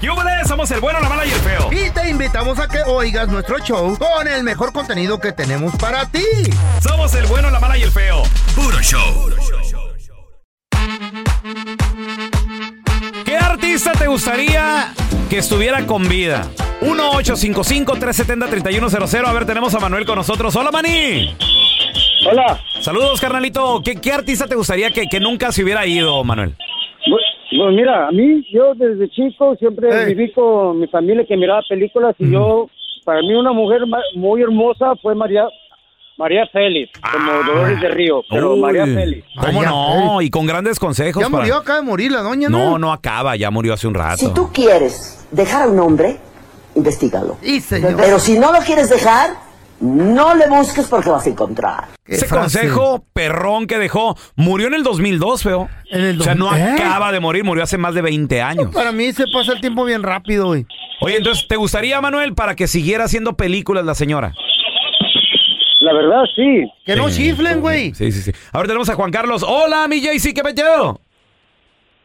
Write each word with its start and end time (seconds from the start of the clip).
¡Yúbales! 0.00 0.46
Somos 0.46 0.70
el 0.70 0.78
bueno, 0.80 1.00
la 1.00 1.08
mala 1.08 1.26
y 1.26 1.30
el 1.30 1.40
feo. 1.40 1.70
Y 1.72 1.90
te 1.90 2.08
invitamos 2.08 2.56
a 2.60 2.68
que 2.68 2.78
oigas 2.86 3.26
nuestro 3.28 3.58
show 3.58 3.98
con 3.98 4.28
el 4.28 4.44
mejor 4.44 4.72
contenido 4.72 5.18
que 5.18 5.32
tenemos 5.32 5.74
para 5.76 6.06
ti. 6.06 6.22
Somos 6.80 7.12
el 7.14 7.26
bueno, 7.26 7.50
la 7.50 7.58
mala 7.58 7.76
y 7.76 7.82
el 7.82 7.90
feo. 7.90 8.22
Puro 8.54 8.80
show. 8.80 9.28
¿Qué 13.24 13.36
artista 13.36 13.90
te 13.92 14.06
gustaría 14.06 14.94
que 15.28 15.38
estuviera 15.38 15.84
con 15.84 16.08
vida? 16.08 16.46
1-855-370-3100. 16.80 19.26
A 19.26 19.32
ver, 19.32 19.46
tenemos 19.46 19.74
a 19.74 19.80
Manuel 19.80 20.06
con 20.06 20.14
nosotros. 20.14 20.54
¡Hola, 20.54 20.70
Mani! 20.70 21.36
Hola. 22.30 22.60
Saludos, 22.80 23.20
carnalito. 23.20 23.82
¿Qué, 23.84 23.96
qué 23.96 24.12
artista 24.12 24.46
te 24.46 24.54
gustaría 24.54 24.92
que, 24.92 25.08
que 25.08 25.18
nunca 25.18 25.50
se 25.50 25.64
hubiera 25.64 25.84
ido, 25.86 26.22
Manuel? 26.22 26.54
Pues, 27.50 27.74
mira, 27.74 28.08
a 28.08 28.10
mí, 28.12 28.44
yo 28.52 28.74
desde 28.74 29.08
chico 29.10 29.56
siempre 29.56 30.06
viví 30.06 30.32
con 30.32 30.80
mi 30.80 30.86
familia 30.88 31.24
que 31.26 31.36
miraba 31.36 31.62
películas 31.68 32.14
y 32.18 32.30
yo, 32.30 32.68
para 33.04 33.20
mí 33.22 33.34
una 33.34 33.52
mujer 33.52 33.80
muy 34.16 34.42
hermosa 34.42 34.94
fue 35.00 35.14
María 35.14 35.44
María 36.18 36.46
Félix, 36.52 36.90
como 37.00 37.32
Dolores 37.44 37.80
de 37.80 37.88
Río, 37.90 38.22
pero 38.28 38.54
Uy, 38.54 38.60
María 38.60 38.84
Félix. 38.86 39.24
¿Cómo 39.38 39.52
María 39.62 39.70
no? 39.70 40.20
Y 40.20 40.30
con 40.30 40.46
grandes 40.46 40.78
consejos. 40.80 41.22
Ya 41.22 41.30
para- 41.30 41.44
murió, 41.44 41.56
acaba 41.58 41.78
de 41.78 41.86
morir 41.86 42.10
la 42.10 42.22
doña, 42.22 42.48
¿no? 42.48 42.58
No, 42.70 42.78
no 42.78 42.92
acaba, 42.92 43.36
ya 43.36 43.52
murió 43.52 43.72
hace 43.74 43.86
un 43.86 43.94
rato. 43.94 44.16
Si 44.18 44.34
tú 44.34 44.50
quieres 44.52 45.24
dejar 45.30 45.62
a 45.62 45.68
un 45.68 45.78
hombre, 45.78 46.16
investigalo. 46.74 47.36
Y 47.40 47.60
señor. 47.60 47.94
Pero 47.96 48.18
si 48.18 48.36
no 48.36 48.50
lo 48.52 48.58
quieres 48.58 48.90
dejar, 48.90 49.30
no 49.80 50.34
le 50.34 50.48
busques 50.48 50.86
porque 50.88 51.10
vas 51.10 51.26
a 51.26 51.30
encontrar. 51.30 51.84
Qué 52.04 52.14
Ese 52.14 52.28
consejo 52.28 53.04
perrón 53.12 53.66
que 53.66 53.78
dejó 53.78 54.16
murió 54.36 54.66
en 54.68 54.74
el 54.74 54.82
2002, 54.82 55.42
feo. 55.42 55.68
En 55.90 56.02
el 56.02 56.20
o 56.20 56.24
sea, 56.24 56.34
no 56.34 56.46
2000, 56.46 56.62
¿eh? 56.62 56.72
acaba 56.72 57.12
de 57.12 57.20
morir, 57.20 57.44
murió 57.44 57.64
hace 57.64 57.78
más 57.78 57.94
de 57.94 58.02
20 58.02 58.42
años. 58.42 58.74
Para 58.74 58.92
mí 58.92 59.12
se 59.12 59.24
pasa 59.32 59.52
el 59.52 59.60
tiempo 59.60 59.84
bien 59.84 60.02
rápido, 60.02 60.46
güey. 60.46 60.66
Oye, 61.00 61.16
entonces, 61.16 61.46
¿te 61.46 61.56
gustaría, 61.56 62.00
Manuel, 62.00 62.34
para 62.34 62.56
que 62.56 62.66
siguiera 62.66 63.04
haciendo 63.04 63.36
películas 63.36 63.84
la 63.84 63.94
señora? 63.94 64.34
La 65.80 65.92
verdad, 65.92 66.24
sí. 66.34 66.68
Que 66.84 66.96
no 66.96 67.08
chiflen, 67.08 67.60
güey. 67.60 67.94
Sí, 67.94 68.10
sí, 68.10 68.20
sí. 68.20 68.32
Ahora 68.52 68.66
tenemos 68.66 68.88
a 68.88 68.94
Juan 68.94 69.12
Carlos. 69.12 69.44
Hola, 69.46 69.86
mi 69.86 70.00
JC, 70.00 70.34
¿qué 70.34 70.42
pedo? 70.42 71.00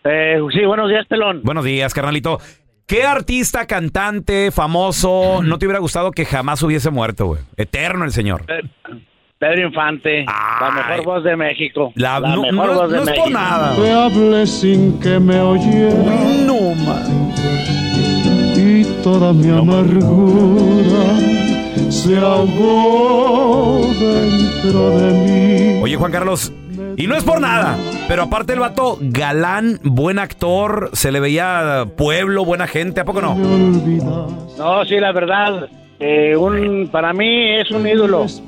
Eh, 0.03 0.38
sí, 0.53 0.66
buenos 0.66 0.90
días, 0.90 1.08
Pelón. 1.08 1.42
Buenos 1.44 1.66
días, 1.66 1.94
carnalito. 1.94 2.40
¿Qué 2.86 3.04
artista, 3.04 3.66
cantante, 3.66 4.52
famoso 4.52 5.42
no 5.44 5.58
te 5.58 5.66
hubiera 5.66 5.80
gustado 5.80 6.12
que 6.12 6.26
jamás 6.26 6.62
hubiese 6.64 6.90
muerto, 6.92 7.28
güey? 7.28 7.42
Eterno 7.58 8.04
el 8.06 8.12
señor. 8.12 8.46
Pedro 9.40 9.68
Infante, 9.68 10.26
la 10.26 10.72
mejor 10.72 11.06
voz 11.06 11.24
de 11.24 11.36
México. 11.36 11.92
La- 11.96 12.20
no 12.20 12.36
no- 12.52 12.88
no 12.88 13.04
es 13.04 13.12
por 13.20 13.32
nada. 13.32 13.76
Te 13.76 13.92
hablé 13.92 14.46
sin 14.48 15.00
que 15.00 15.20
me 15.20 15.40
oyera 15.40 15.96
No, 16.46 16.74
man. 16.86 17.34
y 18.56 18.86
toda 19.02 19.34
mi 19.34 19.50
amargura 19.50 21.20
se 21.90 22.18
ahogó 22.18 23.82
dentro 24.00 24.90
de 24.98 25.12
mí. 25.14 25.80
Oye, 25.84 25.96
Juan 25.98 26.12
Carlos, 26.12 26.54
y 26.98 27.08
no 27.08 27.16
es 27.16 27.24
por 27.24 27.40
nada, 27.42 27.78
pero 28.08 28.24
aparte 28.24 28.54
el 28.54 28.59
vato, 28.59 28.98
galán, 29.02 29.80
buen 29.84 30.20
actor, 30.20 30.90
se 30.94 31.12
le 31.12 31.20
veía 31.20 31.86
pueblo, 31.98 32.46
buena 32.46 32.68
gente, 32.68 33.02
¿a 33.02 33.06
poco 33.06 33.22
no? 33.22 33.36
No, 33.36 34.86
sí, 34.86 35.00
la 35.00 35.12
verdad, 35.12 35.68
eh, 36.00 36.36
un, 36.36 36.90
para 36.92 37.14
mí 37.14 37.59
es 37.59 37.72
un 37.72 37.88
ídolo. 37.88 38.28
Sí, 38.28 38.44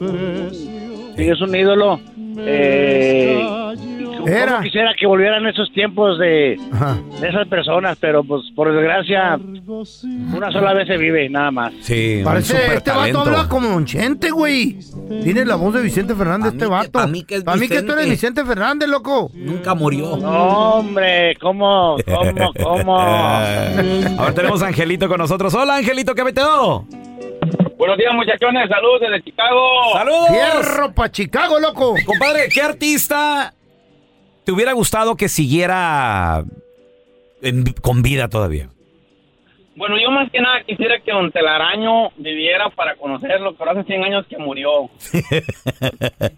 es 1.17 1.41
un 1.41 1.55
ídolo. 1.55 2.00
Eh, 2.38 3.39
¿cómo 3.41 3.94
Era. 4.25 4.61
quisiera 4.61 4.93
que 4.97 5.05
volvieran 5.05 5.45
esos 5.45 5.71
tiempos 5.73 6.17
de, 6.19 6.53
esas 7.21 7.47
personas, 7.47 7.97
pero 7.99 8.23
pues 8.23 8.43
por 8.55 8.73
desgracia 8.73 9.37
una 9.37 10.51
sola 10.51 10.73
vez 10.73 10.87
se 10.87 10.97
vive, 10.97 11.29
nada 11.29 11.51
más. 11.51 11.73
Sí, 11.81 12.17
un 12.19 12.25
Parece, 12.25 12.75
este 12.75 12.91
vato 12.91 13.21
habla 13.21 13.47
como 13.47 13.69
Don 13.69 13.85
Chente, 13.85 14.31
güey. 14.31 14.77
Tiene 15.23 15.45
la 15.45 15.55
voz 15.55 15.73
de 15.73 15.81
Vicente 15.81 16.15
Fernández, 16.15 16.53
este 16.53 16.65
vato. 16.65 16.91
pa' 16.91 17.07
mí 17.07 17.23
que 17.23 17.35
es 17.35 17.43
Pa' 17.43 17.55
mí 17.55 17.67
que 17.67 17.81
tú 17.81 17.93
eres 17.93 18.09
Vicente. 18.09 18.45
Fernández, 18.45 18.87
loco. 18.87 19.31
Nunca 19.33 19.73
murió. 19.73 20.17
No, 20.17 20.75
hombre, 20.75 21.35
¿cómo, 21.41 21.97
cómo, 22.05 22.53
cómo? 22.53 22.99
Ahora 24.17 24.33
tenemos 24.33 24.61
a 24.61 24.67
Angelito 24.67 25.07
con 25.07 25.17
nosotros. 25.17 25.53
Hola, 25.53 25.77
Angelito, 25.77 26.13
¿qué 26.13 26.23
meteo? 26.23 26.85
Buenos 27.77 27.97
días, 27.97 28.13
muchachones. 28.13 28.69
Saludos 28.69 29.01
desde 29.01 29.23
Chicago. 29.23 29.59
¡Saludos! 29.93 30.27
Fierro 30.29 30.93
pa' 30.93 31.11
Chicago, 31.11 31.59
loco. 31.59 31.95
Compadre, 32.05 32.47
¿qué 32.53 32.61
artista 32.61 33.53
te 34.45 34.51
hubiera 34.51 34.73
gustado 34.73 35.16
que 35.16 35.28
siguiera 35.29 36.44
en- 37.41 37.73
con 37.81 38.01
vida 38.01 38.28
todavía? 38.29 38.69
Bueno, 39.78 39.97
yo 40.01 40.09
más 40.09 40.31
que 40.31 40.39
nada 40.39 40.63
quisiera 40.66 40.95
que 41.03 41.11
Don 41.11 41.29
Telaraño 41.33 42.11
viviera 42.16 42.69
para 42.69 42.95
conocerlo, 42.95 43.55
pero 43.57 43.72
hace 43.72 43.84
100 43.84 44.05
años 44.05 44.25
que 44.29 44.38
murió. 44.38 44.84
No, 44.84 44.89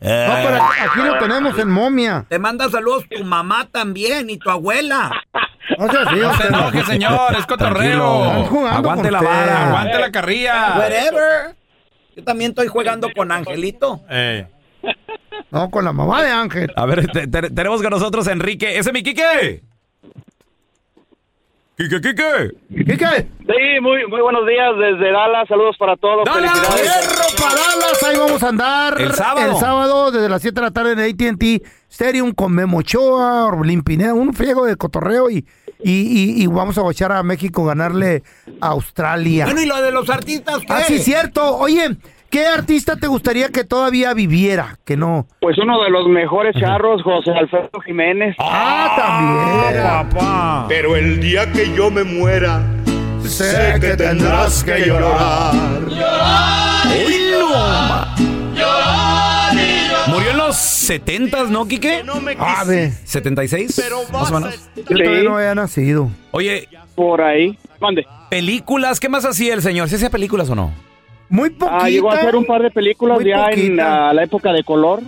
pero 0.01 0.63
aquí 0.63 0.99
lo 1.05 1.17
tenemos 1.19 1.59
en 1.59 1.69
momia. 1.69 2.25
Te 2.27 2.39
manda 2.39 2.67
saludos 2.69 3.05
tu 3.09 3.23
mamá 3.23 3.67
también 3.71 4.29
y 4.31 4.37
tu 4.37 4.49
abuela. 4.49 5.11
No 5.77 5.87
seas 5.87 6.07
así, 6.07 6.19
usted, 6.21 6.49
no. 6.49 6.71
señor, 6.85 7.35
es 7.37 7.45
Tranquilo. 7.45 8.25
Están 8.25 8.45
jugando 8.45 8.77
Aguante 8.77 9.11
la 9.11 9.21
vara. 9.21 9.67
Aguante 9.67 9.99
la 9.99 10.11
carrilla. 10.11 10.73
Whatever. 10.79 11.55
Yo 12.15 12.23
también 12.23 12.51
estoy 12.51 12.67
jugando 12.69 13.09
con 13.15 13.31
Angelito. 13.31 14.01
Eh, 14.09 14.47
No, 15.51 15.69
con 15.69 15.85
la 15.85 15.93
mamá 15.93 16.23
de 16.23 16.31
Ángel. 16.31 16.71
A 16.75 16.85
ver, 16.85 17.07
te- 17.07 17.27
te- 17.27 17.49
tenemos 17.49 17.81
con 17.81 17.89
nosotros 17.91 18.27
a 18.27 18.31
Enrique. 18.31 18.77
¡Ese 18.77 18.89
es 18.89 18.93
mi 18.93 19.01
Quique! 19.03 19.63
¡Quique, 21.77 22.01
Quique! 22.01 22.51
¿Qué 22.97 23.27
Sí, 23.47 23.81
muy, 23.81 24.07
muy 24.07 24.19
buenos 24.21 24.47
días 24.47 24.71
desde 24.79 25.11
Dallas. 25.11 25.47
Saludos 25.47 25.75
para 25.77 25.95
todos. 25.95 26.25
¡Dallas! 26.25 26.51
Felicidades. 26.59 27.07
Fierro 27.07 27.23
para 27.39 27.61
Dallas, 27.61 28.03
ahí 28.03 28.17
vamos 28.17 28.43
a 28.43 28.49
andar. 28.49 28.99
El 29.01 29.13
sábado. 29.13 29.51
El 29.51 29.57
sábado, 29.57 30.11
desde 30.11 30.27
las 30.27 30.41
7 30.41 30.55
de 30.55 30.61
la 30.61 30.71
tarde 30.71 30.93
en 30.93 30.99
AT&T 30.99 31.61
Stadium 31.89 32.31
con 32.33 32.51
Memo 32.51 32.79
Ochoa, 32.79 33.45
Orbelín 33.45 33.83
Pineda, 33.83 34.15
un 34.15 34.33
friego 34.33 34.65
de 34.65 34.75
cotorreo 34.75 35.29
y, 35.29 35.45
y, 35.83 35.91
y, 35.91 36.43
y 36.43 36.47
vamos 36.47 36.77
a 36.79 36.81
guachar 36.81 37.11
a 37.11 37.21
México 37.21 37.63
ganarle 37.63 38.23
a 38.59 38.69
Australia. 38.69 39.45
Bueno, 39.45 39.61
¿y 39.61 39.67
lo 39.67 39.79
de 39.79 39.91
los 39.91 40.09
artistas 40.09 40.57
qué? 40.61 40.65
Ah, 40.73 40.81
sí, 40.81 40.97
cierto. 40.97 41.57
Oye, 41.57 41.95
¿qué 42.29 42.45
artista 42.45 42.95
te 42.95 43.07
gustaría 43.07 43.49
que 43.49 43.63
todavía 43.63 44.13
viviera? 44.13 44.77
Que 44.85 44.95
no. 44.97 45.27
Pues 45.39 45.57
uno 45.57 45.81
de 45.83 45.89
los 45.89 46.07
mejores 46.07 46.55
charros, 46.59 47.01
José 47.03 47.31
Alfredo 47.31 47.69
Jiménez. 47.85 48.35
Ah, 48.39 48.93
también. 48.97 49.83
papá! 49.83 50.65
Pero 50.67 50.95
el 50.95 51.19
día 51.19 51.51
que 51.51 51.73
yo 51.73 51.89
me 51.91 52.03
muera, 52.03 52.61
sé 53.23 53.75
que 53.79 53.95
tendrás 53.95 54.63
que 54.63 54.79
llorar. 54.85 55.53
Murió 60.07 60.31
en 60.31 60.37
los 60.37 60.55
70s, 60.55 61.49
¿no, 61.49 61.67
Quique? 61.67 62.01
A 62.39 62.63
ver, 62.63 62.91
¿76? 63.05 64.11
Más 64.11 64.31
o 64.31 64.39
menos. 64.39 64.69
yo 64.75 64.83
todavía 64.83 65.23
no 65.23 65.37
había 65.37 65.55
nacido. 65.55 66.09
Oye, 66.31 66.67
Por 66.95 67.21
ahí. 67.21 67.57
Mande. 67.79 68.07
películas, 68.29 68.99
¿qué 68.99 69.07
más 69.09 69.23
hacía 69.25 69.53
el 69.53 69.61
señor? 69.61 69.87
¿Sí 69.89 69.95
hacía 69.95 70.09
películas 70.09 70.49
o 70.49 70.55
no? 70.55 70.71
Muy 71.29 71.49
poquita. 71.49 71.77
Ah, 71.85 71.89
llegó 71.89 72.11
a 72.11 72.15
hacer 72.15 72.35
un 72.35 72.45
par 72.45 72.61
de 72.61 72.71
películas 72.71 73.19
Muy 73.19 73.29
ya 73.29 73.47
en 73.49 73.79
ah, 73.79 74.13
la 74.13 74.23
época 74.23 74.51
de 74.53 74.63
color, 74.63 75.01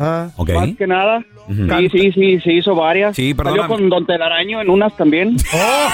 Ah, 0.00 0.28
Ok. 0.36 0.50
más 0.50 0.76
que 0.76 0.86
nada. 0.86 1.24
Ujú. 1.48 1.66
Sí, 1.78 1.88
sí, 1.90 2.12
sí, 2.12 2.40
se 2.40 2.52
hizo 2.52 2.74
varias. 2.76 3.16
Sí, 3.16 3.32
Salió 3.32 3.36
perdóname. 3.36 3.68
con 3.68 3.88
Don 3.88 4.06
Telaraño 4.06 4.60
en 4.60 4.70
unas 4.70 4.96
también. 4.96 5.36
Oh, 5.52 5.88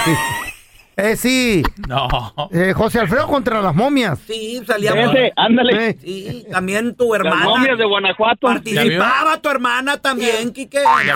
eh, 0.97 1.17
sí. 1.17 1.63
No. 1.89 2.09
Eh, 2.53 2.73
José 2.75 3.01
Alfredo 3.01 3.27
contra 3.27 3.61
las 3.61 3.75
momias. 3.75 4.19
Sí, 4.27 4.63
salía. 4.67 4.91
Ese, 4.93 5.33
ándale. 5.37 5.89
Eh, 5.91 5.97
Sí, 6.01 6.47
también 6.51 6.95
tu 6.97 7.13
Las 7.13 7.21
hermana. 7.21 7.45
momias 7.47 7.79
de 7.79 7.85
Guanajuato. 7.85 8.47
Participaba 8.47 9.37
tu 9.41 9.49
hermana 9.49 9.97
también, 9.99 10.53
Quique. 10.53 10.79
Ahí. 10.79 11.09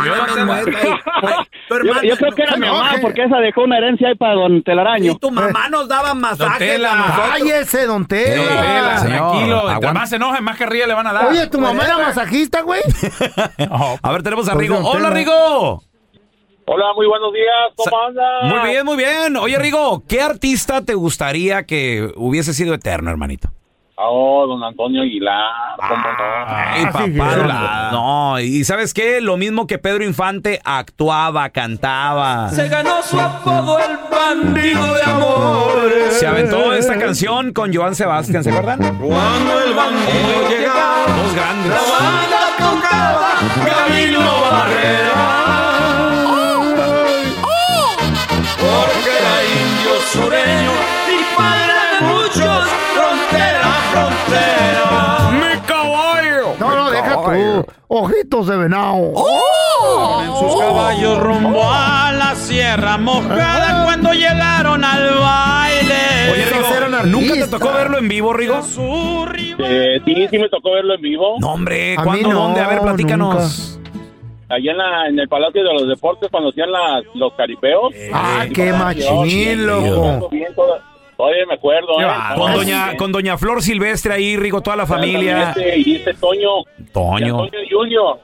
Pues, 1.21 1.35
Tu 1.69 1.75
Yo, 1.75 1.77
hermana. 1.77 2.03
yo 2.09 2.17
creo 2.17 2.33
que 2.33 2.43
era 2.43 2.57
mi 2.57 2.67
mamá, 2.67 2.95
que- 2.95 3.01
porque 3.01 3.23
esa 3.25 3.37
dejó 3.39 3.63
una 3.65 3.79
herencia 3.79 4.09
ahí 4.09 4.15
para 4.15 4.35
Don 4.35 4.63
Telaraño. 4.63 5.13
Y 5.13 5.19
tu 5.19 5.31
mamá 5.31 5.69
nos 5.69 5.89
daba 5.89 6.15
masajes. 6.15 6.81
Cállese, 6.81 7.87
don 7.87 8.07
Tela. 8.07 8.43
Eh, 8.43 8.47
Tela, 8.49 8.99
señor, 8.99 9.31
tranquilo. 9.33 9.71
Entre 9.73 9.93
más 9.93 10.09
se 10.11 10.17
enojen, 10.17 10.45
más 10.45 10.57
carrilla 10.57 10.87
le 10.87 10.95
van 10.95 11.07
a 11.07 11.13
dar. 11.13 11.27
Oye, 11.27 11.47
¿tu 11.49 11.59
mamá 11.61 11.85
era 11.85 11.99
masajista, 11.99 12.63
güey? 12.63 12.81
No, 13.59 13.99
A 14.03 14.13
ver, 14.13 14.23
tenemos 14.23 14.49
a 14.49 14.53
Pues, 14.53 14.63
Rigo. 14.69 14.77
don 14.81 14.87
¡Hola. 14.97 15.11
Rigo! 15.11 15.83
Hola, 16.71 16.85
muy 16.95 17.07
buenos 17.07 17.33
días. 17.33 17.73
¿Cómo 17.77 17.99
andas? 18.09 18.43
Muy 18.45 18.71
bien, 18.71 18.85
muy 18.85 18.97
bien. 18.97 19.37
Oye, 19.39 19.59
Rigo, 19.59 20.03
¿qué 20.07 20.21
artista 20.21 20.83
te 20.85 20.93
gustaría 20.95 21.65
que 21.65 22.13
hubiese 22.17 22.53
sido 22.53 22.75
eterno, 22.75 23.11
hermanito? 23.11 23.49
Oh, 23.97 24.47
don 24.47 24.63
Antonio 24.63 25.01
Aguilar. 25.03 25.51
¿Cómo 25.77 26.03
Ay, 26.47 26.85
Ah, 26.87 27.03
sí, 27.05 27.11
papá. 27.19 27.89
No, 27.91 28.39
y 28.39 28.63
¿sabes 28.65 28.93
qué? 28.95 29.21
Lo 29.23 29.37
mismo 29.39 29.67
que 29.67 29.79
Pedro 29.79 30.05
Infante 30.05 30.61
actuaba, 30.63 31.49
cantaba. 31.51 32.51
Se 32.51 32.69
ganó 32.69 33.03
su 33.03 33.19
apodo 33.19 33.79
el 33.79 33.99
bandido 34.11 34.95
de 34.95 35.03
amor. 35.05 35.91
Se 36.11 36.27
aventó 36.27 36.75
esta 36.75 36.99
canción 36.99 37.53
con 37.55 37.75
Joan 37.75 37.95
Sebastián, 37.95 38.45
¿se 38.45 38.51
acuerdan? 38.51 38.79
Cuando 38.99 39.61
el 39.65 39.75
bandido 39.75 40.49
llegaba, 40.51 41.07
Dos 41.07 41.35
grandes. 41.35 41.71
la 41.71 41.99
banda 41.99 42.41
tocaba 42.59 43.31
Camino 43.65 44.21
Barrera. 44.51 45.38
Sureño 50.23 50.71
y 51.09 51.37
padre 51.37 51.73
de 51.93 52.07
muchos, 52.07 52.65
frontera, 52.95 53.71
frontera. 53.93 55.31
¡Mi 55.33 55.61
caballo! 55.61 56.55
No, 56.59 56.75
no, 56.75 56.91
deja 56.91 57.15
tú. 57.15 57.67
Ojitos 57.89 58.47
de 58.49 58.57
venado. 58.57 59.13
En 60.23 60.37
sus 60.37 60.61
caballos 60.61 61.19
rumbo 61.23 61.63
a 61.65 62.13
la 62.13 62.35
sierra 62.35 62.99
mojada 62.99 63.85
cuando 63.85 64.13
llegaron 64.13 64.85
al 64.85 65.19
baile. 65.19 66.33
Oye, 66.33 66.45
Rigo, 66.47 67.07
¿nunca 67.07 67.35
te 67.35 67.49
tocó 67.49 67.73
verlo 67.73 67.99
en 67.99 68.09
vivo, 68.09 68.33
Rigo? 68.33 68.61
Eh, 69.61 70.01
sí, 70.05 70.27
sí 70.31 70.39
me 70.39 70.49
tocó 70.49 70.73
verlo 70.73 70.95
en 70.95 71.01
vivo. 71.01 71.37
No, 71.41 71.53
hombre, 71.53 71.97
¿cuándo? 72.03 72.29
no, 72.29 72.41
¿Dónde? 72.43 72.61
A 72.61 72.69
ver, 72.69 72.81
platícanos. 72.81 73.78
Allá 74.49 74.71
en, 74.73 74.79
la, 74.79 75.09
en 75.09 75.19
el 75.19 75.29
Palacio 75.29 75.63
de 75.63 75.73
los 75.75 75.89
Deportes, 75.89 76.31
cuando 76.31 76.51
hacían 76.51 76.73
las, 76.73 77.05
los 77.15 77.35
caripeos. 77.35 77.93
Ah, 78.13 78.47
qué 78.55 78.73
machín, 78.73 79.67
loco. 79.67 80.31
Todavía 81.19 81.47
me 81.49 81.55
acuerdo. 81.55 82.01
¿eh? 82.01 82.07
Con 82.37 82.53
doña, 82.53 82.97
con 82.97 83.13
doña 83.13 83.37
Flor 83.37 83.61
Silvestre 83.61 84.15
ahí, 84.15 84.37
Rigo, 84.37 84.61
toda 84.61 84.77
la 84.77 84.87
familia. 84.87 85.51
Este, 85.51 85.79
y 85.81 85.97
este 85.97 86.15
Toño. 86.15 86.63
Toño. 86.93 87.37
Toño 87.39 87.59
Junior. 87.69 88.21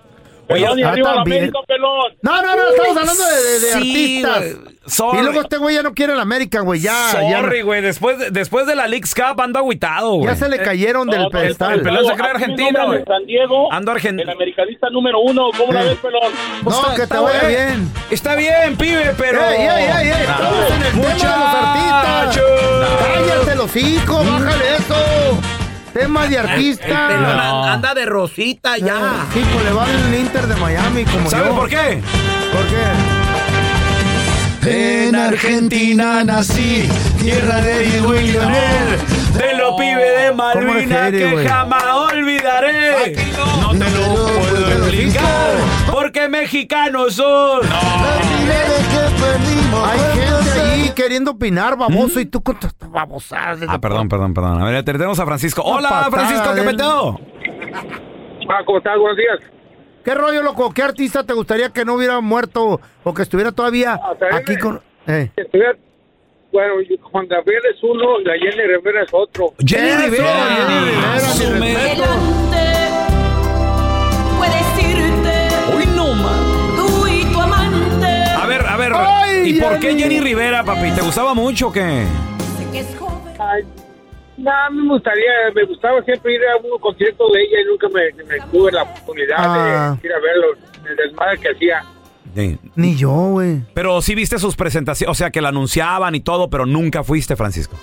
Oye, 0.49 0.67
ah, 0.67 0.70
arriba 0.91 1.08
la 1.11 1.14
también. 1.17 1.38
América, 1.44 1.58
pelón. 1.67 2.12
No, 2.23 2.43
no, 2.43 2.56
no, 2.56 2.69
estamos 2.70 2.96
hablando 2.99 3.25
de, 3.25 3.43
de- 3.43 3.61
de 3.61 3.73
Sí, 3.73 4.23
artistas. 4.25 4.70
Y 5.14 5.23
luego 5.23 5.41
este 5.41 5.56
güey 5.56 5.75
ya 5.76 5.82
no 5.82 5.94
quiere 5.94 6.14
la 6.14 6.20
América, 6.23 6.61
güey. 6.61 6.79
Ya, 6.81 7.08
Sorry, 7.12 7.62
güey. 7.62 7.81
Después, 7.81 8.19
de- 8.19 8.31
después 8.31 8.67
de 8.67 8.75
la 8.75 8.87
Leagues 8.87 9.14
Cup 9.14 9.41
ando 9.41 9.58
agüitado, 9.58 10.17
güey. 10.17 10.26
ya 10.29 10.37
se 10.37 10.49
le 10.50 10.58
cayeron 10.58 11.08
del 11.08 11.23
No, 11.23 11.31
pedestal. 11.31 11.75
el 11.75 11.82
pelón 11.82 12.05
se 12.05 12.12
cree 12.14 12.31
argentino, 12.31 12.87
güey. 12.88 12.99
en 12.99 13.05
San 13.06 13.25
Diego. 13.26 13.73
Ando 13.73 13.93
argentino. 13.93 14.31
El 14.31 14.37
americanista 14.37 14.91
número 14.91 15.20
uno. 15.20 15.49
¿Cómo 15.56 15.73
la 15.73 15.82
Eh. 15.85 15.88
ves, 15.88 15.99
pelón? 15.99 16.32
Pues 16.62 16.76
No, 16.76 16.82
está- 16.82 16.94
que 16.97 17.02
está 17.05 17.14
te 17.17 17.20
vaya 17.23 17.40
bueno. 17.40 17.49
bien. 17.49 17.93
Está 18.11 18.35
bien, 18.35 18.76
pibe, 18.76 19.14
pero. 19.17 19.43
¡Ey, 19.43 19.62
ey, 19.62 19.67
ey! 19.69 20.08
ey! 20.08 20.20
Estamos 20.20 20.70
en 20.70 20.82
el 20.82 20.93
tema 20.93 21.08
de 21.08 21.14
los 21.14 21.25
artistas. 21.25 22.40
¡Cállate 23.14 23.55
los 23.56 23.76
hijos! 23.76 24.26
¡Bájale 24.31 24.64
eso! 24.76 25.63
Tema 25.94 26.26
de 26.26 26.38
artista. 26.38 27.08
El 27.11 27.17
pelón 27.17 27.41
anda 27.69 27.94
de 27.94 28.05
rosita 28.05 28.76
ya. 28.79 29.26
Sí, 29.32 29.44
pues 29.52 29.64
le 29.64 29.73
va 29.73 29.87
el 29.88 30.14
Inter 30.20 30.46
de 30.49 30.56
Miami 30.56 31.05
como 31.05 31.31
¿Sabes 31.31 31.46
yo. 31.49 31.55
por 31.55 31.69
qué? 31.69 32.02
¿Por 32.52 32.67
qué? 32.67 32.85
En 34.67 35.14
Argentina 35.14 36.25
nací, 36.25 36.88
tierra 37.23 37.61
de 37.61 37.81
Diego 37.85 38.14
y 38.14 38.32
Leonel. 38.32 38.99
De 39.37 39.55
los 39.56 39.79
pibes 39.79 40.20
de 40.23 40.32
Malvinas 40.32 41.11
que 41.12 41.46
jamás 41.49 41.85
olvidaré. 41.85 43.14
No 43.61 43.70
te 43.70 43.90
lo 43.90 44.14
puedo 44.26 44.73
explicar. 44.73 45.50
Porque 46.14 46.28
mexicanos 46.28 47.14
son. 47.16 47.61
Hay 49.84 49.99
gente 50.14 50.61
ahí 50.61 50.90
queriendo 50.94 51.32
opinar, 51.32 51.76
baboso, 51.76 52.20
y 52.20 52.26
tú 52.26 52.40
con 52.40 52.56
tus 52.61 52.70
babosadas. 52.88 53.58
Ah, 53.66 53.81
perdón, 53.81 54.08
perdón, 54.08 54.32
perdón. 54.32 54.62
A 54.62 54.66
ver, 54.66 54.84
te- 54.84 54.93
tenemos 54.93 55.19
a 55.19 55.26
Francisco. 55.26 55.62
Hola, 55.64 55.88
patada 55.88 56.11
Francisco, 56.12 56.50
¿qué 56.55 56.61
del- 56.61 56.70
peteo? 56.76 57.20
Ah, 58.49 58.61
¿cómo 58.64 58.78
estás? 58.78 58.96
Buenos 58.96 59.16
días. 59.16 59.40
¿Qué 60.05 60.14
rollo, 60.14 60.44
loco? 60.44 60.72
¿Qué 60.72 60.82
artista 60.84 61.25
te 61.25 61.32
gustaría 61.32 61.70
que 61.70 61.84
no 61.84 61.94
hubiera 61.94 62.20
muerto 62.20 62.81
o 63.02 63.12
que 63.14 63.22
estuviera 63.22 63.50
todavía 63.50 63.94
Ah, 64.00 64.12
aquí 64.34 64.56
con... 64.56 64.81
Eh. 65.08 65.32
Bueno, 66.52 66.75
Juan 67.11 67.26
Gabriel 67.26 67.62
es 67.75 67.82
uno 67.82 68.20
y 68.20 68.25
la 68.25 68.34
Jenny 68.34 68.62
Rivera 68.69 69.02
es 69.02 69.08
otro. 69.12 69.52
Jenny 69.66 69.90
Rivera. 70.05 70.32
Jenny 71.37 71.55
Rivera, 71.55 72.06
A 78.75 78.76
ver. 78.76 78.93
Ay, 78.93 79.50
¿Y 79.56 79.61
por 79.61 79.79
qué 79.79 79.94
Jenny. 79.97 80.19
Rivera, 80.19 80.65
papi? 80.65 80.91
¿Te 80.91 81.00
gustaba 81.00 81.32
mucho 81.32 81.69
o 81.69 81.73
qué? 81.73 81.81
Ay, 83.38 83.62
no, 84.37 84.50
a 84.50 84.69
mí 84.71 84.82
me 84.82 84.88
gustaría, 84.94 85.31
me 85.55 85.65
gustaba 85.65 86.03
siempre 86.03 86.35
ir 86.35 86.41
a 86.53 86.56
un 86.56 86.81
concierto 86.81 87.25
de 87.32 87.41
ella 87.41 87.61
y 87.62 87.65
nunca 87.71 87.87
me, 87.88 88.25
me 88.25 88.41
tuve 88.50 88.73
la 88.73 88.82
oportunidad 88.82 89.37
Ah. 89.38 89.97
de 90.03 90.09
ir 90.09 90.12
a 90.12 90.19
verlo, 90.19 90.47
el 90.91 90.97
desmadre 90.97 91.38
que 91.38 91.49
hacía. 91.50 91.85
Sí. 92.35 92.59
Ni 92.75 92.97
yo, 92.97 93.11
güey. 93.12 93.61
Pero 93.75 94.03
sí 94.03 94.17
viste 94.17 94.41
sus 94.41 94.56
presentaciones, 94.56 95.09
o 95.12 95.15
sea, 95.15 95.31
que 95.31 95.41
la 95.41 95.50
anunciaban 95.50 96.17
y 96.17 96.21
todo, 96.21 96.50
pero 96.50 96.67
nunca 96.67 97.05
fuiste, 97.05 97.37
Francisco. 97.37 97.76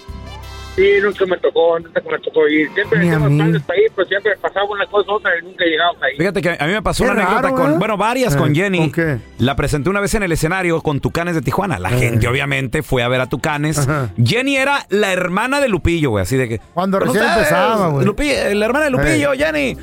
Sí, 0.75 0.87
nunca 1.03 1.25
me 1.25 1.37
tocó, 1.37 1.77
nunca 1.79 2.01
me 2.09 2.17
tocó 2.19 2.47
ir. 2.47 2.69
Siempre 2.73 2.99
Ni 2.99 3.05
a 3.05 3.09
hacíamos 3.09 3.29
mí. 3.31 3.37
planes 3.37 3.61
para 3.63 3.79
ir, 3.79 3.91
pero 3.93 4.07
siempre 4.07 4.31
pasaba 4.37 4.65
una 4.69 4.85
cosa 4.87 5.11
u 5.11 5.15
otra 5.15 5.31
y 5.37 5.43
nunca 5.45 5.65
llegamos 5.65 5.97
ahí. 6.01 6.17
Fíjate 6.17 6.41
que 6.41 6.49
a 6.57 6.65
mí 6.65 6.71
me 6.73 6.81
pasó 6.81 7.03
Qué 7.03 7.09
una 7.11 7.21
anécdota 7.21 7.41
raro, 7.41 7.55
con, 7.55 7.73
¿eh? 7.73 7.77
bueno, 7.77 7.97
varias 7.97 8.35
Eh, 8.35 8.37
con 8.37 8.55
Jenny. 8.55 8.77
¿con 8.79 8.91
qué? 8.93 9.17
La 9.39 9.55
presenté 9.57 9.89
una 9.89 9.99
vez 9.99 10.13
en 10.15 10.23
el 10.23 10.31
escenario 10.31 10.81
con 10.81 11.01
Tucanes 11.01 11.35
de 11.35 11.41
Tijuana. 11.41 11.77
La 11.77 11.89
Eh. 11.89 11.99
gente, 11.99 12.25
obviamente, 12.27 12.83
fue 12.83 13.03
a 13.03 13.09
ver 13.09 13.19
a 13.19 13.27
Tucanes. 13.27 13.79
Ajá. 13.79 14.11
Jenny 14.23 14.55
era 14.55 14.85
la 14.89 15.11
hermana 15.11 15.59
de 15.59 15.67
Lupillo, 15.67 16.11
güey, 16.11 16.21
así 16.21 16.37
de 16.37 16.47
que. 16.47 16.59
Cuando 16.73 16.99
"¿Cómo 16.99 17.11
recién 17.13 17.29
empezaba, 17.29 17.87
güey. 17.89 18.55
La 18.55 18.65
hermana 18.65 18.85
de 18.85 18.91
Lupillo, 18.91 19.31
Jenny. 19.33 19.75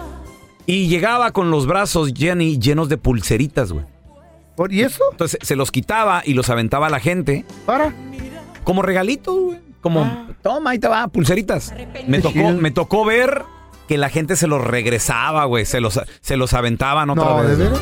Y 0.64 0.88
llegaba 0.88 1.32
con 1.32 1.50
los 1.50 1.66
brazos, 1.66 2.12
Jenny, 2.16 2.58
llenos 2.58 2.88
de 2.88 2.96
pulseritas, 2.96 3.72
güey. 3.72 3.84
¿Por- 4.56 4.72
¿Y 4.72 4.82
eso? 4.82 5.04
Entonces 5.12 5.38
se 5.42 5.54
los 5.54 5.70
quitaba 5.70 6.22
y 6.24 6.32
los 6.34 6.48
aventaba 6.50 6.86
a 6.88 6.90
la 6.90 6.98
gente 6.98 7.44
¿Para? 7.66 7.92
como 8.64 8.82
regalitos, 8.82 9.38
güey. 9.38 9.67
Como, 9.80 10.28
toma, 10.42 10.70
ahí 10.70 10.78
te 10.78 10.88
va, 10.88 11.06
pulseritas. 11.08 11.72
Me 12.06 12.20
tocó, 12.20 12.32
chido. 12.34 12.52
me 12.54 12.70
tocó 12.70 13.04
ver 13.04 13.44
que 13.86 13.96
la 13.96 14.08
gente 14.10 14.36
se 14.36 14.46
los 14.46 14.62
regresaba, 14.64 15.44
güey. 15.44 15.64
Se 15.64 15.80
los, 15.80 16.00
se 16.20 16.36
los 16.36 16.52
aventaban 16.54 17.10
otra 17.10 17.24
No, 17.24 17.42
¿de 17.42 17.48
vez. 17.48 17.58
veras? 17.58 17.80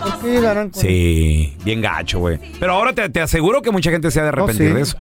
¿Por 0.00 0.18
qué 0.20 0.30
llegarán 0.32 0.70
con 0.70 0.80
Sí, 0.82 1.56
bien 1.64 1.80
gacho, 1.80 2.18
güey. 2.20 2.38
Pero 2.60 2.72
ahora 2.74 2.92
te, 2.92 3.08
te 3.08 3.20
aseguro 3.20 3.62
que 3.62 3.70
mucha 3.70 3.90
gente 3.90 4.10
se 4.10 4.20
ha 4.20 4.24
de 4.24 4.28
arrepentir 4.28 4.68
sí. 4.68 4.74
de 4.74 4.80
eso. 4.82 4.98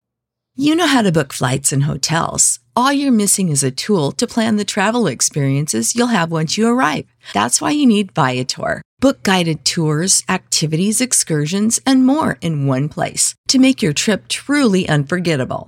You 0.57 0.73
know 0.73 0.87
how 0.87 1.01
to 1.03 1.11
book 1.11 1.33
flights 1.33 1.73
and 1.73 1.83
hotels. 1.83 2.59
All 2.77 2.93
you're 2.93 3.11
missing 3.11 3.49
is 3.49 3.61
a 3.61 3.71
tool 3.71 4.13
to 4.13 4.25
plan 4.25 4.55
the 4.55 4.63
travel 4.63 5.05
experiences 5.05 5.95
you'll 5.95 6.07
have 6.15 6.31
once 6.31 6.57
you 6.57 6.65
arrive. 6.67 7.05
That's 7.33 7.61
why 7.61 7.71
you 7.71 7.85
need 7.85 8.13
Viator. 8.15 8.81
Book 9.01 9.21
guided 9.23 9.65
tours, 9.65 10.23
activities, 10.29 11.01
excursions, 11.01 11.81
and 11.85 12.05
more 12.05 12.37
in 12.41 12.67
one 12.67 12.87
place 12.87 13.35
to 13.49 13.59
make 13.59 13.81
your 13.83 13.91
trip 13.93 14.29
truly 14.29 14.87
unforgettable. 14.87 15.67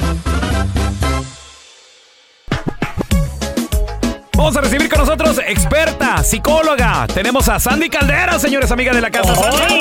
Vamos 4.41 4.57
a 4.57 4.61
recibir 4.61 4.89
con 4.89 4.97
nosotros 4.97 5.39
experta, 5.45 6.23
psicóloga. 6.23 7.05
Tenemos 7.13 7.47
a 7.47 7.59
Sandy 7.59 7.89
Caldera, 7.89 8.39
señores, 8.39 8.71
amiga 8.71 8.91
de 8.91 8.99
la 8.99 9.11
casa. 9.11 9.35
Sandy, 9.35 9.75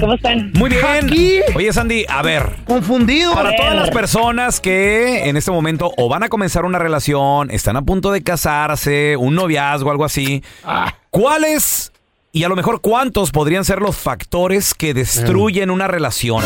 ¿cómo 0.00 0.14
están? 0.14 0.50
Muy 0.54 0.70
bien. 0.70 0.82
Aquí. 1.04 1.40
Oye, 1.54 1.70
Sandy, 1.70 2.06
a 2.08 2.22
ver. 2.22 2.44
Confundido. 2.64 3.34
Para 3.34 3.54
todas 3.54 3.74
las 3.74 3.90
personas 3.90 4.62
que 4.62 5.28
en 5.28 5.36
este 5.36 5.50
momento 5.50 5.92
o 5.98 6.08
van 6.08 6.22
a 6.22 6.30
comenzar 6.30 6.64
una 6.64 6.78
relación, 6.78 7.50
están 7.50 7.76
a 7.76 7.82
punto 7.82 8.12
de 8.12 8.22
casarse, 8.22 9.18
un 9.18 9.34
noviazgo, 9.34 9.90
algo 9.90 10.06
así, 10.06 10.42
¿cuáles 11.10 11.92
y 12.32 12.44
a 12.44 12.48
lo 12.48 12.56
mejor 12.56 12.80
cuántos 12.80 13.30
podrían 13.30 13.66
ser 13.66 13.82
los 13.82 13.98
factores 13.98 14.72
que 14.72 14.94
destruyen 14.94 15.70
una 15.70 15.86
relación? 15.86 16.42